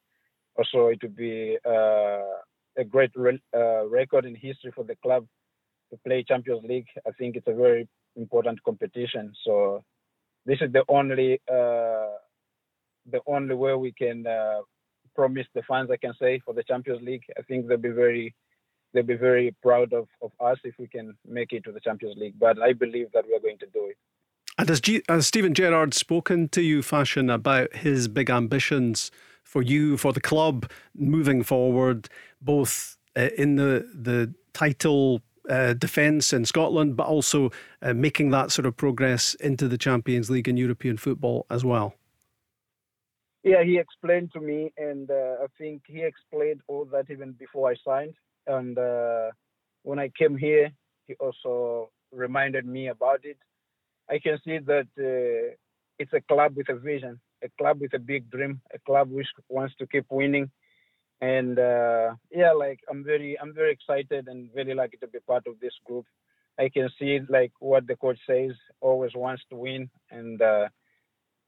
[0.57, 2.39] also it will be uh,
[2.79, 5.27] a great re- uh, record in history for the club
[5.91, 6.87] to play Champions League.
[7.07, 9.33] I think it's a very important competition.
[9.45, 9.83] So
[10.47, 12.17] this is the only uh,
[13.11, 14.25] the only way we can
[15.15, 17.25] promise the fans, I can say, for the Champions League.
[17.39, 18.35] I think they'll be very
[18.93, 22.17] they'll be very proud of, of us if we can make it to the Champions
[22.19, 22.35] League.
[22.39, 23.97] But I believe that we are going to do it.
[24.59, 29.11] And has, G- has Steven Gerrard spoken to you, Fashion, about his big ambitions
[29.43, 32.09] for you, for the club, moving forward,
[32.41, 38.53] both uh, in the, the title uh, defence in Scotland, but also uh, making that
[38.53, 41.95] sort of progress into the Champions League and European football as well?
[43.45, 47.71] Yeah, he explained to me, and uh, I think he explained all that even before
[47.71, 48.15] I signed.
[48.47, 49.31] And uh,
[49.85, 50.71] when I came here,
[51.07, 53.39] he also reminded me about it
[54.11, 55.55] I can see that uh,
[55.99, 59.29] it's a club with a vision, a club with a big dream, a club which
[59.49, 60.51] wants to keep winning.
[61.21, 65.47] And uh, yeah, like I'm very, I'm very excited and very lucky to be part
[65.47, 66.07] of this group.
[66.59, 70.69] I can see like what the coach says, always wants to win, and uh,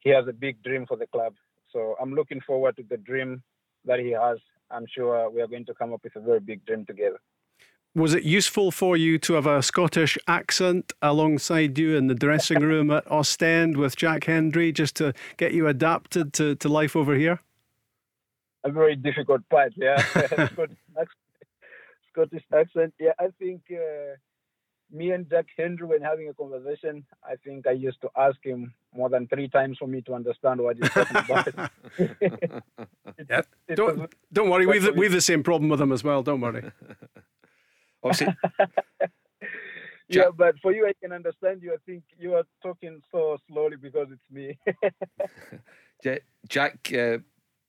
[0.01, 1.35] he has a big dream for the club.
[1.75, 3.43] So I'm looking forward to the dream
[3.85, 4.39] that he has.
[4.71, 7.19] I'm sure we are going to come up with a very big dream together.
[7.97, 12.61] Was it useful for you to have a Scottish accent alongside you in the dressing
[12.71, 17.15] room at Ostend with Jack Hendry just to get you adapted to, to life over
[17.15, 17.41] here?
[18.65, 19.97] A very difficult part, yeah.
[22.13, 23.13] Scottish accent, yeah.
[23.21, 24.17] I think uh,
[24.91, 28.73] me and Jack Hendry, when having a conversation, I think I used to ask him
[28.95, 31.71] more than three times for me to understand what you're talking about.
[33.29, 33.43] yeah.
[33.75, 36.71] don't, don't worry, we've, we've the same problem with them as well, don't worry.
[38.03, 38.35] Obviously.
[40.09, 41.73] yeah, but for you, I can understand you.
[41.73, 44.59] I think you are talking so slowly because it's me.
[46.49, 47.19] Jack uh,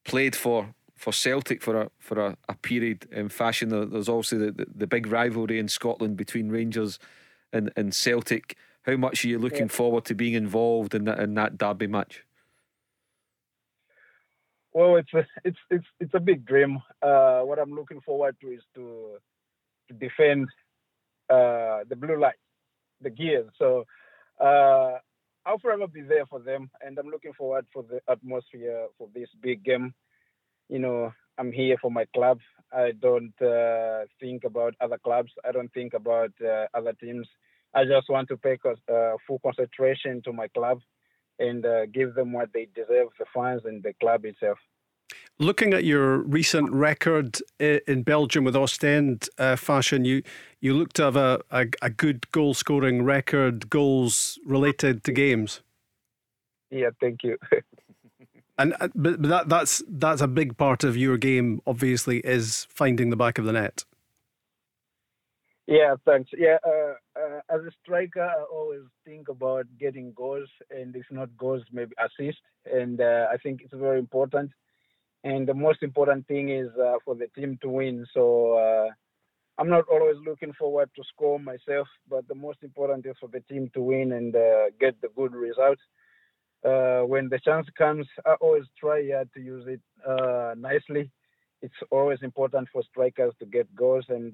[0.04, 3.70] played for for Celtic for a for a, a period in fashion.
[3.70, 7.00] There's also the, the, the, big rivalry in Scotland between Rangers
[7.52, 8.58] and, and Celtic.
[8.86, 9.68] How much are you looking yeah.
[9.68, 12.24] forward to being involved in that in that derby match?
[14.74, 16.80] Well, it's a, it's it's it's a big dream.
[17.02, 19.18] Uh, what I'm looking forward to is to
[19.88, 20.48] to defend
[21.30, 22.36] uh, the blue light,
[23.02, 23.50] the gears.
[23.58, 23.86] So
[24.40, 24.98] uh,
[25.46, 29.30] I'll forever be there for them, and I'm looking forward for the atmosphere for this
[29.42, 29.94] big game.
[30.70, 32.40] You know, I'm here for my club.
[32.72, 35.32] I don't uh, think about other clubs.
[35.48, 37.28] I don't think about uh, other teams.
[37.76, 40.80] I just want to pay uh, full concentration to my club
[41.40, 44.58] and uh, give them what they deserve, the fans and the club itself.
[45.38, 50.24] Looking at your recent record in Belgium with Ostend uh, fashion, you
[50.62, 55.62] you look to have a, a, a good goal scoring record, goals related to games.
[56.72, 57.38] Yeah, thank you.
[58.58, 61.62] and uh, but, but that that's that's a big part of your game.
[61.68, 63.84] Obviously, is finding the back of the net.
[65.68, 66.30] Yeah, thanks.
[66.38, 71.36] Yeah, uh, uh, as a striker, I always think about getting goals, and if not
[71.38, 72.40] goals, maybe assist.
[72.66, 74.52] And uh, I think it's very important
[75.24, 78.06] and the most important thing is uh, for the team to win.
[78.14, 78.90] So uh,
[79.60, 83.42] I'm not always looking forward to score myself, but the most important is for the
[83.42, 85.82] team to win and uh, get the good results.
[86.66, 89.82] Uh, when the chance comes, I always try to use it
[90.58, 91.12] nicely.
[91.62, 94.34] it's always important for strikers to get goals, and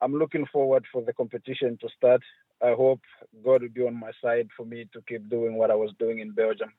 [0.00, 2.22] I'm looking forward for the competition to start.
[2.62, 3.00] I hope
[3.44, 6.18] God will be on my side for me to keep doing what I was doing
[6.20, 6.72] in Belgium.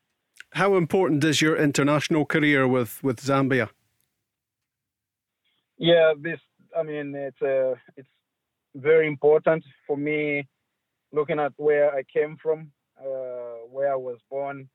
[0.52, 3.70] How important is your international career with, with Zambia?
[5.78, 6.40] Yeah, this.
[6.78, 8.10] I mean, it's uh, it's
[8.76, 10.48] very important for me.
[11.12, 14.70] Looking at where I came from, uh, where I was born,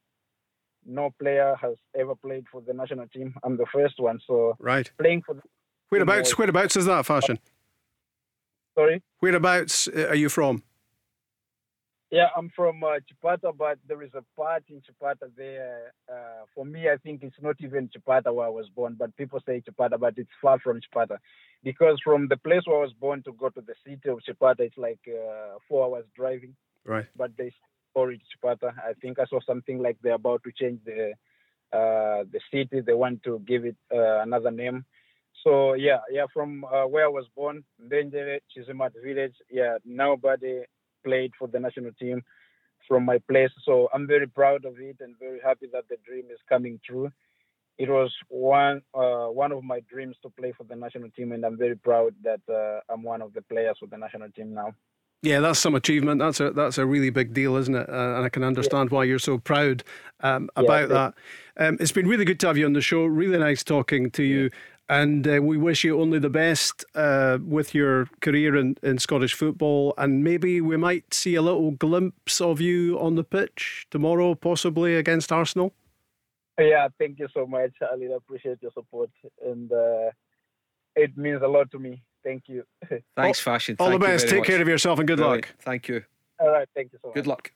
[0.86, 3.34] no player has ever played for the national team.
[3.44, 5.34] I'm the first one, so right playing for.
[5.34, 5.42] The
[5.90, 6.38] whereabouts?
[6.38, 7.38] Whereabouts is that fashion?
[8.74, 9.02] Sorry.
[9.20, 10.62] Whereabouts uh, are you from?
[12.10, 15.94] Yeah, I'm from uh, Chipata, but there is a part in Chipata there.
[16.06, 19.40] Uh, for me, I think it's not even Chipata where I was born, but people
[19.46, 21.16] say Chipata, but it's far from Chipata.
[21.64, 24.60] Because from the place where I was born to go to the city of Chipata,
[24.60, 26.54] it's like uh, four hours driving.
[26.84, 27.06] Right.
[27.16, 27.50] But they
[27.94, 28.74] call it Chipata.
[28.76, 31.12] I think I saw something like they're about to change the
[31.72, 32.82] uh, the city.
[32.82, 34.84] They want to give it uh, another name.
[35.42, 39.34] So yeah, yeah, from uh, where I was born, Ndengere, Chizimat village.
[39.50, 40.62] Yeah, nobody
[41.04, 42.22] played for the national team
[42.86, 43.50] from my place.
[43.64, 47.10] So I'm very proud of it and very happy that the dream is coming true.
[47.78, 51.44] It was one uh, one of my dreams to play for the national team, and
[51.44, 54.74] I'm very proud that uh, I'm one of the players for the national team now.
[55.22, 56.18] Yeah, that's some achievement.
[56.18, 57.88] That's a that's a really big deal, isn't it?
[57.88, 58.96] Uh, and I can understand yeah.
[58.96, 59.84] why you're so proud
[60.20, 61.14] um, about yeah, that.
[61.64, 63.04] Um, it's been really good to have you on the show.
[63.04, 64.50] Really nice talking to you.
[64.92, 69.32] And uh, we wish you only the best uh, with your career in, in Scottish
[69.32, 69.94] football.
[69.96, 74.96] And maybe we might see a little glimpse of you on the pitch tomorrow, possibly
[74.96, 75.72] against Arsenal.
[76.60, 78.12] Yeah, thank you so much, Ali.
[78.12, 79.08] I appreciate your support.
[79.42, 80.10] And uh,
[80.94, 82.02] it means a lot to me.
[82.22, 82.64] Thank you.
[83.16, 83.76] Thanks, Fashion.
[83.80, 84.28] All thank the best.
[84.28, 84.48] Take much.
[84.48, 85.46] care of yourself and good Brilliant.
[85.46, 85.54] luck.
[85.60, 86.04] Thank you.
[86.38, 86.68] All right.
[86.74, 87.14] Thank you so much.
[87.14, 87.50] Good luck.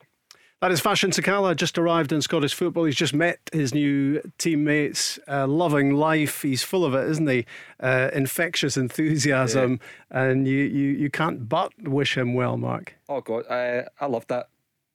[0.62, 2.84] That is Fashion Sakala, just arrived in Scottish football.
[2.84, 6.40] He's just met his new teammates, uh, loving life.
[6.40, 7.44] He's full of it, isn't he?
[7.78, 10.22] Uh, infectious enthusiasm, yeah.
[10.22, 12.94] and you, you, you can't but wish him well, Mark.
[13.06, 14.48] Oh, God, I, I love that.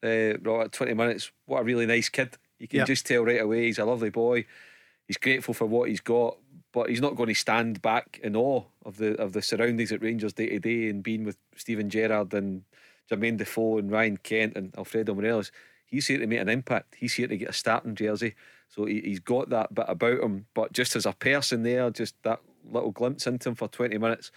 [0.04, 1.32] Uh, 20 minutes.
[1.45, 2.38] What a really nice kid.
[2.58, 2.86] You can yeah.
[2.86, 4.45] just tell right away he's a lovely boy.
[5.06, 6.38] He's grateful for what he's got,
[6.71, 10.02] but he's not going to stand back in awe of the of the surroundings at
[10.02, 12.63] Rangers day to day and being with Steven Gerrard and
[13.10, 15.52] Jermaine Defoe and Ryan Kent and Alfredo Morelos.
[15.86, 16.96] He's here to make an impact.
[16.98, 18.36] He's here to get a starting jersey.
[18.70, 20.46] So he, has got that bit about him.
[20.54, 24.32] But just as a person there, just that little glimpse into him for 20 minutes,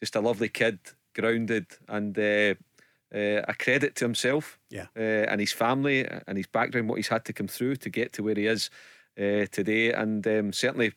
[0.00, 0.78] just a lovely kid,
[1.14, 2.54] grounded, and uh,
[3.14, 4.86] uh, a credit to himself yeah.
[4.96, 8.12] uh, and his family and his background, what he's had to come through to get
[8.12, 8.70] to where he is
[9.18, 9.92] uh, today.
[9.92, 10.92] And um, certainly,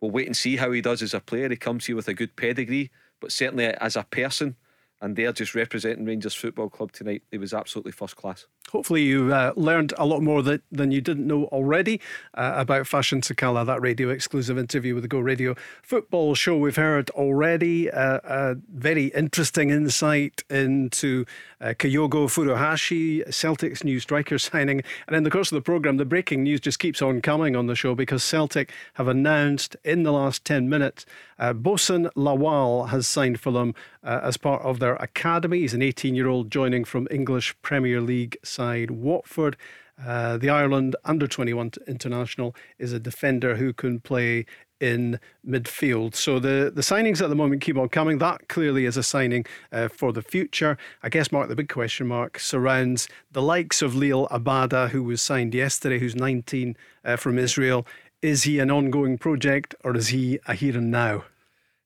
[0.00, 1.48] we'll wait and see how he does as a player.
[1.48, 4.56] He comes here with a good pedigree, but certainly as a person,
[5.00, 7.22] and they're just representing Rangers Football Club tonight.
[7.30, 8.46] It was absolutely first class.
[8.70, 12.00] Hopefully, you uh, learned a lot more that, than you didn't know already
[12.34, 16.56] uh, about Fashion Sakala, that radio exclusive interview with the Go Radio football show.
[16.56, 21.24] We've heard already uh, a very interesting insight into
[21.60, 24.82] uh, Kyogo Furuhashi, Celtic's new striker signing.
[25.06, 27.66] And in the course of the programme, the breaking news just keeps on coming on
[27.66, 31.06] the show because Celtic have announced in the last 10 minutes
[31.38, 35.60] uh, Bosun Lawal has signed for them uh, as part of their academy.
[35.60, 39.56] He's an 18 year old joining from English Premier League side Watford.
[40.04, 44.46] Uh, the Ireland under 21 international is a defender who can play
[44.80, 46.14] in midfield.
[46.14, 48.18] So the, the signings at the moment keep on coming.
[48.18, 50.76] That clearly is a signing uh, for the future.
[51.02, 55.22] I guess, Mark, the big question mark surrounds the likes of Liel Abada, who was
[55.22, 57.86] signed yesterday, who's 19 uh, from Israel.
[58.22, 61.24] Is he an ongoing project or is he a here and now?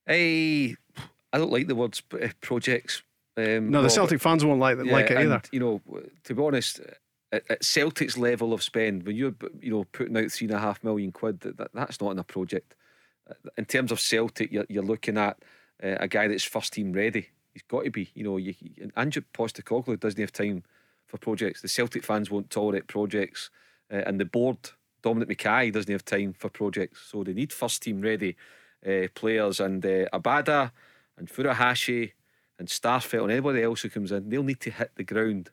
[0.09, 0.77] I,
[1.33, 2.03] I don't like the words
[2.41, 3.03] projects
[3.37, 5.41] um, no, the Celtic fans won't like, yeah, like it either.
[5.53, 5.81] you know,
[6.25, 6.81] to be honest,
[7.33, 10.61] at, at, Celtic's level of spend, when you're you know putting out three and a
[10.61, 12.75] half million quid, that, that's not in a project.
[13.57, 15.39] In terms of Celtic, you're, you're looking at
[15.83, 17.29] uh, a guy that's first team ready.
[17.55, 18.11] He's got to be.
[18.15, 18.55] You know, you,
[18.97, 20.63] Ange Postecoglou doesn't have time
[21.07, 21.63] for projects.
[21.63, 23.51] The Celtic fans won't tolerate projects,
[23.91, 24.59] uh, and the board,
[25.03, 27.01] Dominic McKay, doesn't have time for projects.
[27.11, 28.37] So they need first team ready
[28.87, 30.73] uh, players, and uh, Abada
[31.17, 32.13] and Furuhashi
[32.63, 35.51] and Starfelt and anybody else who comes in, they'll need to hit the ground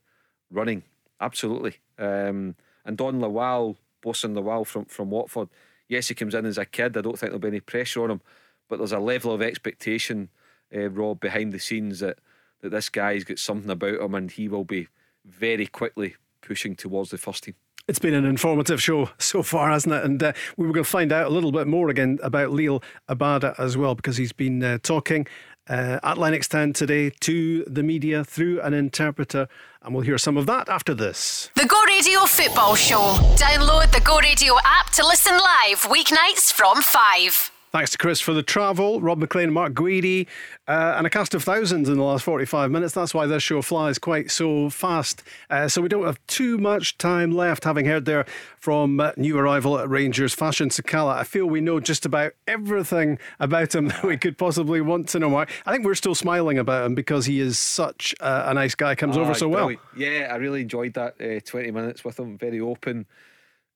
[0.52, 0.84] running.
[1.20, 1.78] Absolutely.
[1.98, 2.56] Um,
[2.86, 5.50] and Don Lawal, Bosun Lawal from, from Watford,
[5.88, 6.96] yes, he comes in as a kid.
[6.96, 8.22] I don't think there'll be any pressure on him,
[8.68, 10.30] but there's a level of expectation,
[10.72, 12.20] uh, Rob, behind the scenes that,
[12.62, 14.88] that this guy's got something about him and he will be
[15.26, 17.56] very quickly pushing towards the first team.
[17.90, 20.04] It's been an informative show so far, hasn't it?
[20.06, 22.84] And uh, we were going to find out a little bit more again about Liel
[23.10, 25.26] Abada as well, because he's been uh, talking
[25.70, 29.48] uh, at Lennoxtown today to the media through an interpreter.
[29.82, 31.50] And we'll hear some of that after this.
[31.56, 33.18] The Go Radio Football Show.
[33.36, 37.52] Download the Go Radio app to listen live weeknights from 5.
[37.72, 40.26] Thanks to Chris for the travel, Rob MacLean, Mark Guidi,
[40.68, 42.96] uh, and a cast of thousands in the last 45 minutes.
[42.96, 45.22] That's why this show flies quite so fast.
[45.52, 48.26] Uh, so we don't have too much time left, having heard there
[48.58, 51.14] from uh, new arrival at Rangers, Fashion Sakala.
[51.14, 55.20] I feel we know just about everything about him that we could possibly want to
[55.20, 55.30] know.
[55.30, 55.52] Mark.
[55.68, 58.96] I think we're still smiling about him because he is such a, a nice guy,
[58.96, 59.72] comes over so well.
[59.96, 62.36] Yeah, I really enjoyed that uh, 20 minutes with him.
[62.36, 63.06] Very open,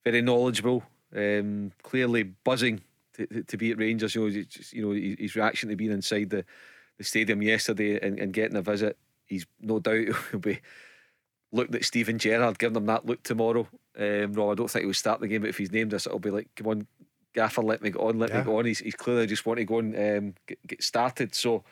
[0.03, 0.81] very knowledgeable,
[1.15, 2.81] um, clearly buzzing
[3.13, 4.15] to, to be at Rangers.
[4.15, 6.45] You know, just, you know his reaction to being inside the,
[6.97, 8.97] the stadium yesterday and, and getting a visit.
[9.25, 10.59] He's no doubt will be
[11.51, 13.67] looked at Steven Gerrard, giving him that look tomorrow.
[13.97, 16.07] Um, Rob, I don't think he will start the game, but if he's named us,
[16.07, 16.87] it'll be like, come on,
[17.33, 18.39] Gaffer, let me go on, let yeah.
[18.39, 18.65] me go on.
[18.65, 21.35] He's, he's clearly just want to go and um, get, get started.
[21.35, 21.63] So,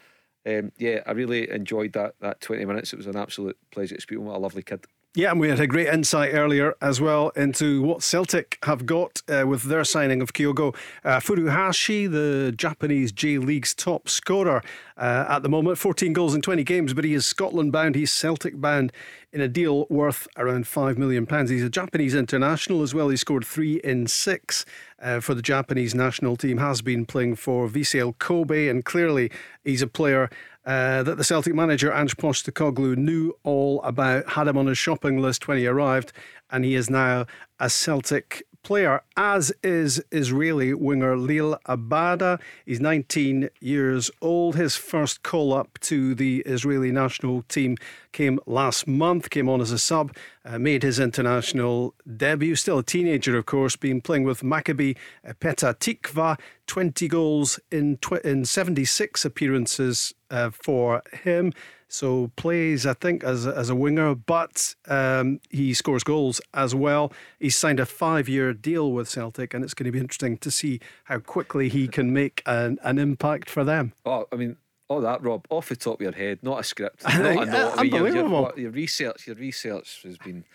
[0.45, 2.93] um, yeah, I really enjoyed that that 20 minutes.
[2.93, 4.31] It was an absolute pleasure to speak with him.
[4.31, 4.85] What a lovely kid.
[5.13, 9.21] Yeah, and we had a great insight earlier as well into what Celtic have got
[9.27, 14.63] uh, with their signing of Kyogo uh, Furuhashi, the Japanese J League's top scorer
[14.95, 15.77] uh, at the moment.
[15.77, 18.93] 14 goals in 20 games, but he is Scotland bound, he's Celtic bound
[19.33, 21.27] in a deal worth around £5 million.
[21.45, 23.09] He's a Japanese international as well.
[23.09, 24.63] He scored three in six
[25.01, 29.29] uh, for the Japanese national team, has been playing for Vissel Kobe, and clearly
[29.65, 30.29] he's a player
[30.65, 35.19] uh, that the Celtic manager Ange Postecoglou knew all about, had him on his shopping
[35.19, 36.13] list when he arrived,
[36.51, 37.25] and he is now
[37.59, 42.39] a Celtic player, as is Israeli winger Liel Abada.
[42.65, 44.55] He's 19 years old.
[44.55, 47.77] His first call up to the Israeli national team
[48.11, 52.55] came last month, came on as a sub, uh, made his international debut.
[52.55, 56.39] Still a teenager, of course, been playing with Maccabi Petah Tikva.
[56.67, 61.51] 20 goals in, tw- in 76 appearances uh, for him.
[61.91, 66.73] So plays, I think, as a, as a winger, but um, he scores goals as
[66.73, 67.11] well.
[67.37, 70.79] He's signed a five-year deal with Celtic, and it's going to be interesting to see
[71.03, 73.91] how quickly he can make an, an impact for them.
[74.05, 74.55] Oh, I mean,
[74.87, 77.73] all that, Rob, off the top of your head, not a script, not a note.
[77.77, 80.45] I mean, your, your, your, research, your research has been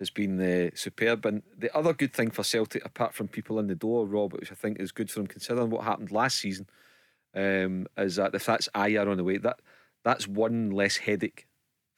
[0.00, 1.24] has been uh, superb.
[1.24, 4.50] And the other good thing for Celtic, apart from people in the door, Rob, which
[4.50, 6.66] I think is good for them considering what happened last season,
[7.34, 9.60] um, is that if that's Ajer on the way, that
[10.04, 11.46] that's one less headache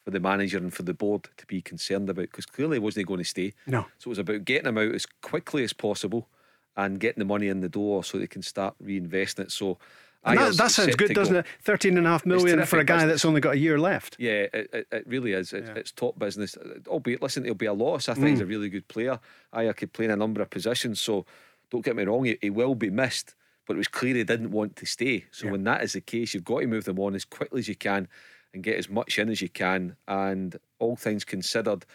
[0.04, 3.06] for the manager and for the board to be concerned about because clearly he wasn't
[3.06, 3.52] going to stay.
[3.66, 3.86] No.
[3.98, 6.28] So it was about getting him out as quickly as possible
[6.76, 9.52] and getting the money in the door so they can start reinvesting it.
[9.52, 9.78] So
[10.24, 11.40] that, that, sounds good, doesn't go.
[11.40, 11.46] it?
[11.62, 14.16] Thirteen and a half million for a guy that's only got a year left.
[14.20, 15.52] Yeah, it, it, it really is.
[15.52, 15.74] It, yeah.
[15.74, 16.56] It's top business.
[16.86, 18.08] Albeit, listen, it'll be a loss.
[18.08, 18.30] I think mm.
[18.30, 19.18] he's a really good player.
[19.52, 21.00] I could play in a number of positions.
[21.00, 21.26] So
[21.72, 23.34] don't get me wrong, he, he will be missed
[23.72, 25.24] but it was clear he didn't want to stay.
[25.30, 25.52] So yeah.
[25.52, 27.74] when that is the case, you've got to move them on as quickly as you
[27.74, 28.06] can
[28.52, 29.96] and get as much in as you can.
[30.06, 31.86] And all things considered,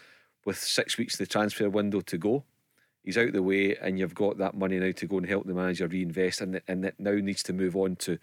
[0.44, 2.42] with six weeks of the transfer window to go,
[3.04, 5.54] he's out the way, and you've got that money now to go and help the
[5.54, 8.18] manager reinvest, and and it now needs to move on to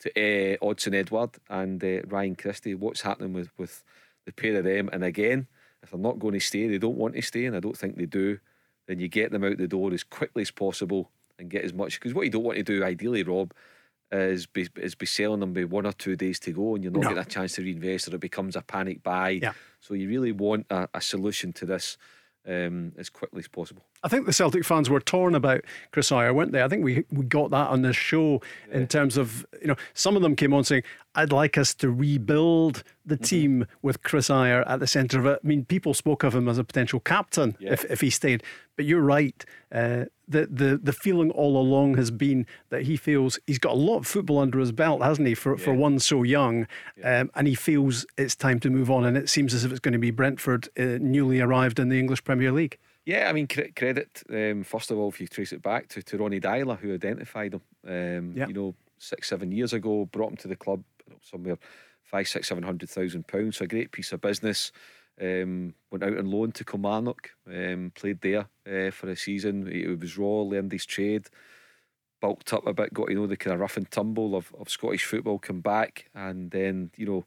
[0.00, 2.76] to uh, Odsonne Edouard and uh, Ryan Christie.
[2.76, 3.82] What's happening with with
[4.24, 4.88] the pair of them?
[4.92, 5.48] And again,
[5.82, 7.96] if they're not going to stay, they don't want to stay, and I don't think
[7.96, 8.38] they do.
[8.86, 11.10] Then you get them out the door as quickly as possible
[11.40, 13.52] and get as much because what you don't want to do ideally, Rob,
[14.12, 16.92] is be is be selling them by one or two days to go, and you're
[16.92, 17.08] not no.
[17.08, 19.30] getting a chance to reinvest, or it becomes a panic buy.
[19.30, 19.52] Yeah.
[19.80, 21.96] So you really want a, a solution to this
[22.46, 23.84] um, as quickly as possible.
[24.02, 26.62] I think the Celtic fans were torn about Chris Ajer, weren't they?
[26.62, 28.78] I think we we got that on this show yeah.
[28.78, 30.82] in terms of you know some of them came on saying
[31.14, 33.24] I'd like us to rebuild the mm-hmm.
[33.24, 35.40] team with Chris Ajer at the centre of it.
[35.44, 37.72] I mean, people spoke of him as a potential captain yeah.
[37.72, 38.42] if, if he stayed.
[38.76, 39.44] But you're right.
[39.70, 43.76] Uh, the, the the feeling all along has been that he feels he's got a
[43.76, 45.64] lot of football under his belt, hasn't he, for, yeah.
[45.64, 46.66] for one so young?
[47.04, 49.04] Um, and he feels it's time to move on.
[49.04, 51.98] And it seems as if it's going to be Brentford, uh, newly arrived in the
[51.98, 52.78] English Premier League.
[53.06, 56.18] Yeah, I mean, credit, um, first of all, if you trace it back to, to
[56.18, 60.48] Ronny Deila, who identified him, um, you know, six, seven years ago, brought him to
[60.48, 60.84] the club
[61.22, 61.58] somewhere
[62.02, 63.56] five, six, seven hundred thousand pounds.
[63.56, 64.72] So a great piece of business.
[65.20, 69.68] Um, went out on loan to Kilmarnock, um, played there uh, for a season.
[69.68, 71.28] It was raw, learned his trade,
[72.22, 74.70] bulked up a bit, got you know the kind of rough and tumble of, of
[74.70, 77.26] Scottish football, come back, and then, you know,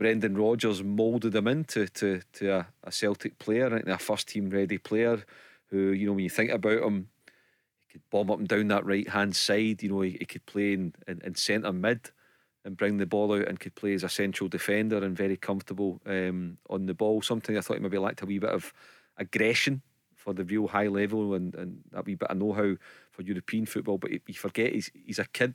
[0.00, 4.78] Brendan Rodgers moulded him into to, to a, a Celtic player, a first team ready
[4.78, 5.22] player
[5.66, 7.10] who, you know, when you think about him,
[7.86, 10.46] he could bomb up and down that right hand side, you know, he, he could
[10.46, 12.10] play in, in, in centre mid
[12.64, 16.00] and bring the ball out and could play as a central defender and very comfortable
[16.06, 17.20] um, on the ball.
[17.20, 18.72] Something I thought he maybe lacked a wee bit of
[19.18, 19.82] aggression
[20.14, 22.74] for the real high level and, and a wee bit of know how
[23.10, 23.98] for European football.
[23.98, 25.52] But you forget he's he's a kid.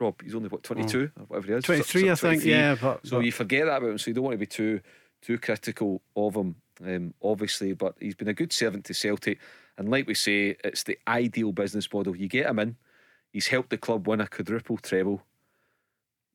[0.00, 1.20] Rob, he's only what twenty two oh.
[1.20, 1.64] or whatever he is.
[1.64, 2.44] Twenty three, so, so I think.
[2.44, 3.24] Yeah, but, so but...
[3.24, 3.98] you forget that about him.
[3.98, 4.80] So you don't want to be too
[5.20, 7.72] too critical of him, um, obviously.
[7.74, 9.38] But he's been a good servant to Celtic,
[9.78, 12.16] and like we say, it's the ideal business model.
[12.16, 12.76] You get him in
[13.32, 15.22] He's helped the club win a quadruple treble.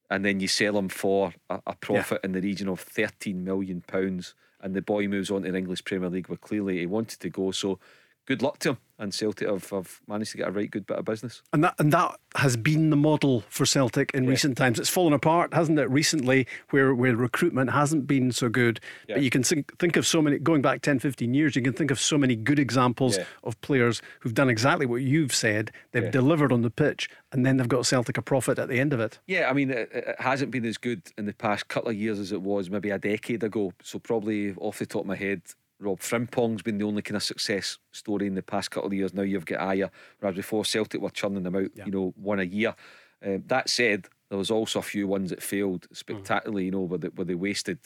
[0.10, 2.28] And then you sell him for a, a profit yeah.
[2.28, 3.84] in the region of £13 million.
[3.93, 7.30] And the boy moves on to the English Premier League where clearly he wanted to
[7.30, 7.51] go.
[7.51, 7.80] So
[8.28, 8.78] good luck to him.
[8.99, 11.43] And Celtic have, have managed to get a right good bit of business.
[11.53, 14.32] And that and that has been the model for Celtic in yeah.
[14.32, 14.80] recent times.
[14.80, 18.80] It's fallen apart, hasn't it, recently, where, where recruitment hasn't been so good.
[19.07, 19.15] Yeah.
[19.15, 21.91] But you can think, of so many, going back 10, 15 years, you can think
[21.91, 23.25] of so many good examples yeah.
[23.43, 25.71] of players who've done exactly what you've said.
[25.91, 28.93] They've delivered on the pitch, and then they've got Celtic a profit at the end
[28.93, 29.19] of it.
[29.28, 32.17] Yeah, I mean, it, it hasn't been as good in the past couple of years
[32.17, 33.73] as it was maybe a decade ago.
[33.84, 35.41] So, probably off the top of my head,
[35.80, 39.13] Rob Frimpong's been the only kind of success story in the past couple of years.
[39.13, 41.86] Now you've got Ajer, whereas before Celtic were churning them out, yeah.
[41.86, 42.75] you know, one a year.
[43.23, 46.65] Um, that said, there was also a few ones that failed spectacularly, mm.
[46.65, 47.80] you know, where they, where they wasted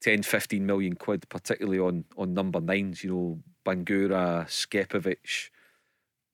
[0.00, 5.50] 10, 15 million quid, particularly on on number nines, you know, Bangura, Scepovic,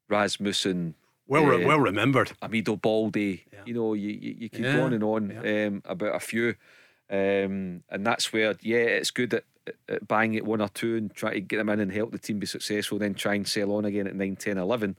[0.08, 0.94] Rasmussen.
[1.26, 2.32] Well, uh, well remembered.
[2.42, 3.16] Amido Balde.
[3.16, 3.60] Yeah.
[3.64, 4.76] You know, you, you, you keep yeah.
[4.76, 6.54] going and on um, about a few.
[7.10, 9.44] Um, and that's where, yeah, it's good that
[9.88, 12.18] at buying it one or two and try to get them in and help the
[12.18, 14.96] team be successful, then try and sell on again at 9, 10, 11.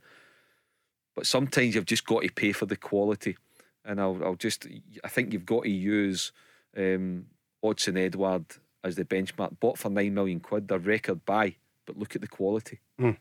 [1.14, 3.36] But sometimes you've just got to pay for the quality.
[3.84, 4.66] And I'll, I'll just,
[5.04, 6.32] I think you've got to use
[6.76, 7.26] um,
[7.64, 8.44] Odsonne Edouard
[8.82, 9.58] as the benchmark.
[9.60, 11.54] Bought for 9 million quid, the record buy,
[11.86, 12.80] but look at the quality.
[13.00, 13.16] Mm.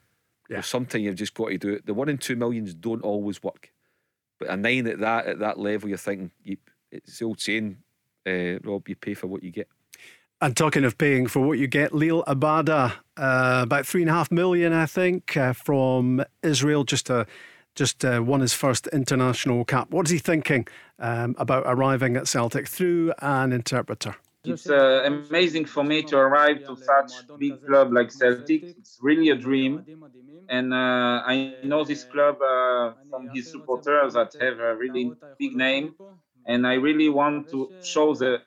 [0.49, 0.61] Yeah.
[0.61, 1.85] sometimes you've just got to do it.
[1.85, 3.71] The one in two millions don't always work.
[4.39, 6.57] But a nine at that at that level, you're thinking, you,
[6.91, 7.77] it's the old saying,
[8.27, 9.69] uh, Rob, you pay for what you get.
[10.41, 14.13] And talking of paying for what you get, Liel Abada, uh, about three and a
[14.13, 17.23] half million, I think, uh, from Israel, just uh,
[17.73, 19.91] just uh, won his first international cap.
[19.91, 20.67] What is he thinking
[20.99, 24.15] um, about arriving at Celtic through an interpreter?
[24.43, 28.63] It's uh, amazing for me to arrive to such big club like Celtic.
[28.63, 29.85] It's really a dream,
[30.49, 32.39] and uh, I know this club
[33.09, 35.95] from his supporters that have a really big name,
[36.45, 38.41] and I really want to show the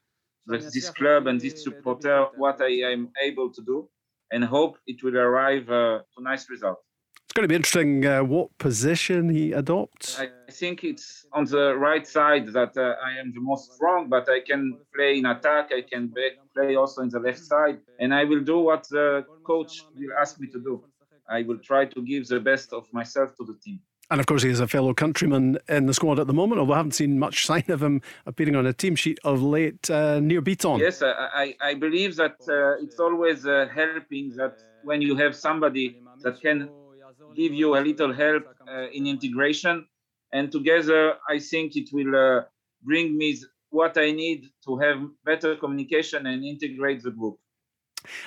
[0.49, 3.88] this club and this supporter what I am able to do
[4.30, 6.78] and hope it will arrive uh, to nice result.
[7.24, 10.18] It's going to be interesting uh, what position he adopts.
[10.18, 14.28] I think it's on the right side that uh, I am the most strong, but
[14.30, 15.70] I can play in attack.
[15.70, 16.12] I can
[16.55, 20.40] play also in the left side, and I will do what the coach will ask
[20.40, 20.82] me to do.
[21.28, 23.80] I will try to give the best of myself to the team.
[24.11, 26.72] And of course, he is a fellow countryman in the squad at the moment, although
[26.72, 30.20] I haven't seen much sign of him appearing on a team sheet of late uh,
[30.20, 30.78] Nir Bitton.
[30.78, 36.00] Yes, I, I believe that uh, it's always uh, helping that when you have somebody
[36.22, 36.70] that can
[37.34, 39.86] give you a little help uh, in integration.
[40.32, 42.42] And together, I think it will uh,
[42.82, 43.38] bring me
[43.70, 47.38] what I need to have better communication and integrate the group.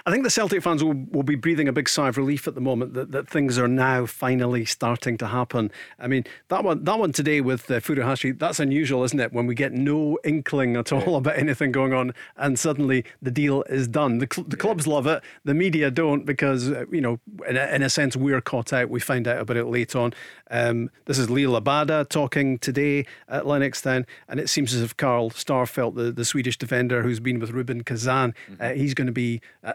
[0.05, 2.55] I think the Celtic fans will, will be breathing a big sigh of relief at
[2.55, 5.71] the moment that, that things are now finally starting to happen.
[5.99, 9.33] I mean, that one that one today with uh, Furuhashi, that's unusual, isn't it?
[9.33, 11.17] When we get no inkling at all yeah.
[11.17, 14.17] about anything going on and suddenly the deal is done.
[14.19, 14.61] The, cl- the yeah.
[14.61, 18.15] clubs love it, the media don't because, uh, you know, in a, in a, sense,
[18.15, 18.89] we're caught out.
[18.89, 20.13] We find out about it late on.
[20.49, 25.29] Um, this is Liel Abada talking today at Lennoxtown, and it seems as if Carl
[25.29, 28.61] Starfelt, the, the Swedish defender who's been with Rubin Kazan, mm-hmm.
[28.61, 29.70] uh, he's going to be a,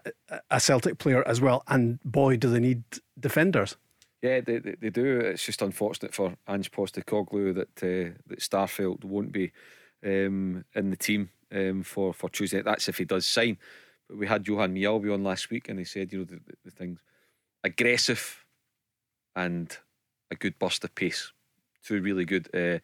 [0.51, 1.63] a Celtic player as well.
[1.69, 2.83] And boy, do they need
[3.19, 3.77] defenders.
[4.23, 5.21] Yeah, they, they, they do.
[5.21, 9.53] It's just unfortunate for Ange Postecoglou that uh, that Starfelt won't be
[10.05, 12.63] um, in the team um, for for Tuesday.
[12.63, 13.59] That's if he does sign.
[14.09, 16.71] But we had Johan Mjällby on last week, and he said, you know, the, the
[16.71, 17.01] things
[17.63, 18.45] aggressive
[19.35, 19.77] and
[20.31, 21.33] a good burst of pace.
[21.85, 22.79] Two really good uh,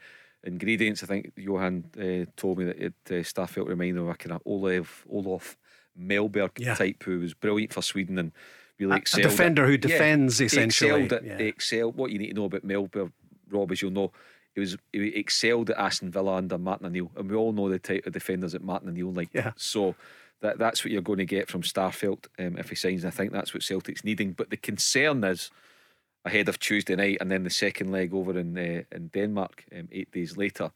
[0.44, 1.02] ingredients.
[1.02, 4.32] I think Johan uh, told me that it, uh, Starfelt reminded him of a kind
[4.32, 5.56] of Olaf, Olaf
[5.98, 6.74] Mellberg yeah.
[6.74, 8.32] type who was brilliant for Sweden and
[8.78, 9.26] really excelled.
[9.26, 10.90] A defender at, who defends yeah, essentially.
[10.90, 11.38] Excelled at, yeah.
[11.38, 11.96] excelled.
[11.96, 13.12] What you need to know about Mellberg,
[13.50, 14.12] Rob, as you'll know,
[14.54, 17.78] he was he excelled at Aston Villa under Martin O'Neill, and we all know the
[17.78, 19.30] type of defenders that Martin O'Neill like.
[19.32, 19.52] Yeah.
[19.56, 19.94] So
[20.40, 23.04] that that's what you're going to get from Starfelt um, if he signs.
[23.04, 24.32] And I think that's what Celtic's needing.
[24.32, 25.50] But the concern is
[26.24, 29.88] ahead of Tuesday night, and then the second leg over in uh, in Denmark um,
[29.90, 30.70] eight days later,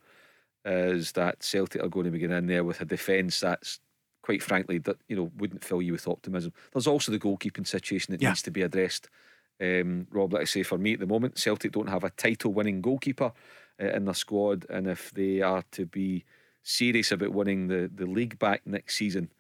[0.65, 3.81] is that Celtic are going to be getting in there with a defence that's
[4.27, 6.53] quite frankly, that you know wouldn't fill you with optimism.
[6.73, 8.31] There's also the goalkeeping situation that yeah.
[8.31, 9.09] needs to be addressed.
[9.61, 12.83] Um, Rob, like I say, for me at the moment, Celtic don't have a title-winning
[12.83, 13.33] goalkeeper
[13.81, 16.25] uh, in their squad, and if they are to be
[16.65, 19.31] serious about winning the the league back next season,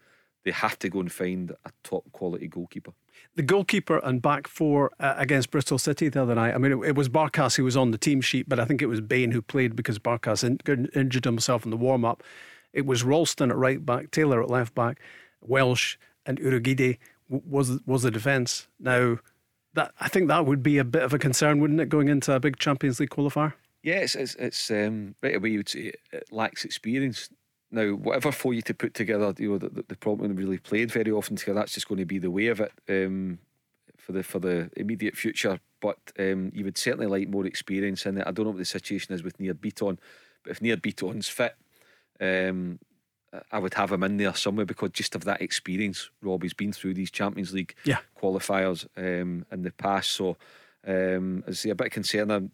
[0.45, 2.93] they have to go and find a top quality goalkeeper.
[3.34, 6.55] The goalkeeper and back four uh, against Bristol City the other night.
[6.55, 8.82] I mean, it, it, was Barkas who was on the team sheet, but I think
[8.82, 12.22] it was Bain who played because Barkas in, injured himself in the warm up.
[12.76, 15.00] It was Ralston at right back, Taylor at left back,
[15.40, 15.96] Welsh
[16.26, 16.98] and Urhoghide
[17.30, 18.68] was was the defence.
[18.78, 19.18] Now,
[19.72, 22.34] that I think that would be a bit of a concern, wouldn't it, going into
[22.34, 23.54] a big Champions League qualifier?
[23.82, 27.30] Yeah, it's it's, it's um, right away you would say it lacks experience.
[27.70, 31.10] Now, whatever for you to put together, you know, the, the problem really played very
[31.10, 31.60] often together.
[31.60, 33.38] That's just going to be the way of it um,
[33.96, 35.60] for the for the immediate future.
[35.80, 38.26] But um, you would certainly like more experience in it.
[38.26, 39.98] I don't know what the situation is with Nir Bitton,
[40.42, 41.56] but if Nir Bitton's fit,
[42.20, 42.78] um,
[43.50, 46.10] I would have him in there somewhere because just of that experience.
[46.22, 47.98] Robbie's been through these Champions League yeah.
[48.20, 50.36] qualifiers um, in the past, so
[50.86, 52.50] um, I see a bit concerned.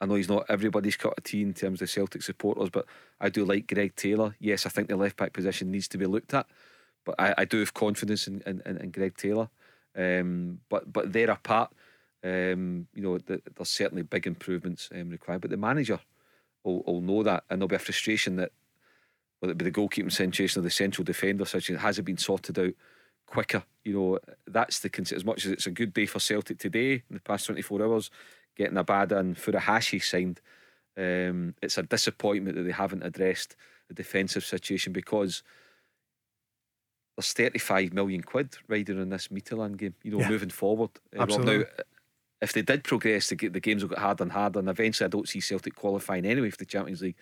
[0.00, 2.86] I know he's not everybody's cut of tea in terms of Celtic supporters, but
[3.20, 4.34] I do like Greg Taylor.
[4.38, 6.46] Yes, I think the left back position needs to be looked at,
[7.04, 9.48] but I, I do have confidence in, in, in Greg Taylor.
[9.96, 11.72] Um, but but they're apart.
[12.22, 16.00] Um, you know, the, there's certainly big improvements um, required, but the manager
[16.64, 18.52] will, will know that, and there'll be a frustration that
[19.40, 22.58] whether it be the goalkeeping situation or the central defender situation has it been sorted
[22.58, 22.72] out
[23.26, 23.64] quicker.
[23.84, 27.14] You know, that's the as much as it's a good day for Celtic today in
[27.14, 28.10] the past 24 hours,
[28.56, 30.40] getting a Abada and Furuhashi signed.
[30.96, 33.56] Um, it's a disappointment that they haven't addressed
[33.88, 35.42] the defensive situation because
[37.16, 40.28] there's 35 million quid riding on this Midtjylland game, you know, yeah.
[40.28, 40.90] moving forward.
[41.16, 41.58] Uh, Absolutely.
[41.58, 41.64] now,
[42.42, 45.08] if they did progress, the, the games will get harder and harder, and eventually I
[45.08, 47.16] don't see Celtic qualifying anyway for the Champions League.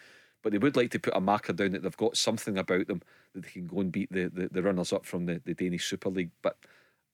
[0.45, 3.03] But they would like to put a marker down that they've got something about them
[3.35, 5.87] that they can go and beat the, the, the runners up from the, the Danish
[5.87, 6.31] Super League.
[6.43, 6.59] But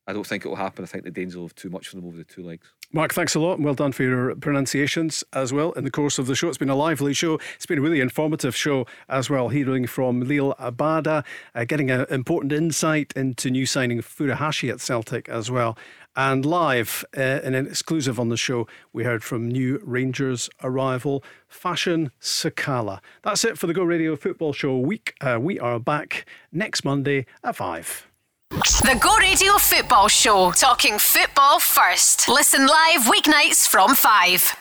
[0.06, 0.84] I don't think it will happen.
[0.84, 2.66] I think the Danes will have too much for them over the two legs.
[2.92, 6.18] Mark, thanks a lot and well done for your pronunciations as well in the course
[6.18, 6.48] of the show.
[6.48, 7.38] It's been a lively show.
[7.54, 11.24] It's been a really informative show as well, hearing from Liel Abada,
[11.54, 15.78] uh, getting an important insight into new signing Furuhashi at Celtic as well.
[16.20, 21.24] And live uh, in an exclusive on the show, we heard from new Rangers arrival,
[21.48, 23.00] Fashion Sakala.
[23.22, 25.14] That's it for the Go Radio Football Show week.
[25.22, 28.06] Uh, we are back next Monday at 5.
[28.50, 32.28] The Go Radio Football Show, talking football first.
[32.28, 34.59] Listen live weeknights from 5.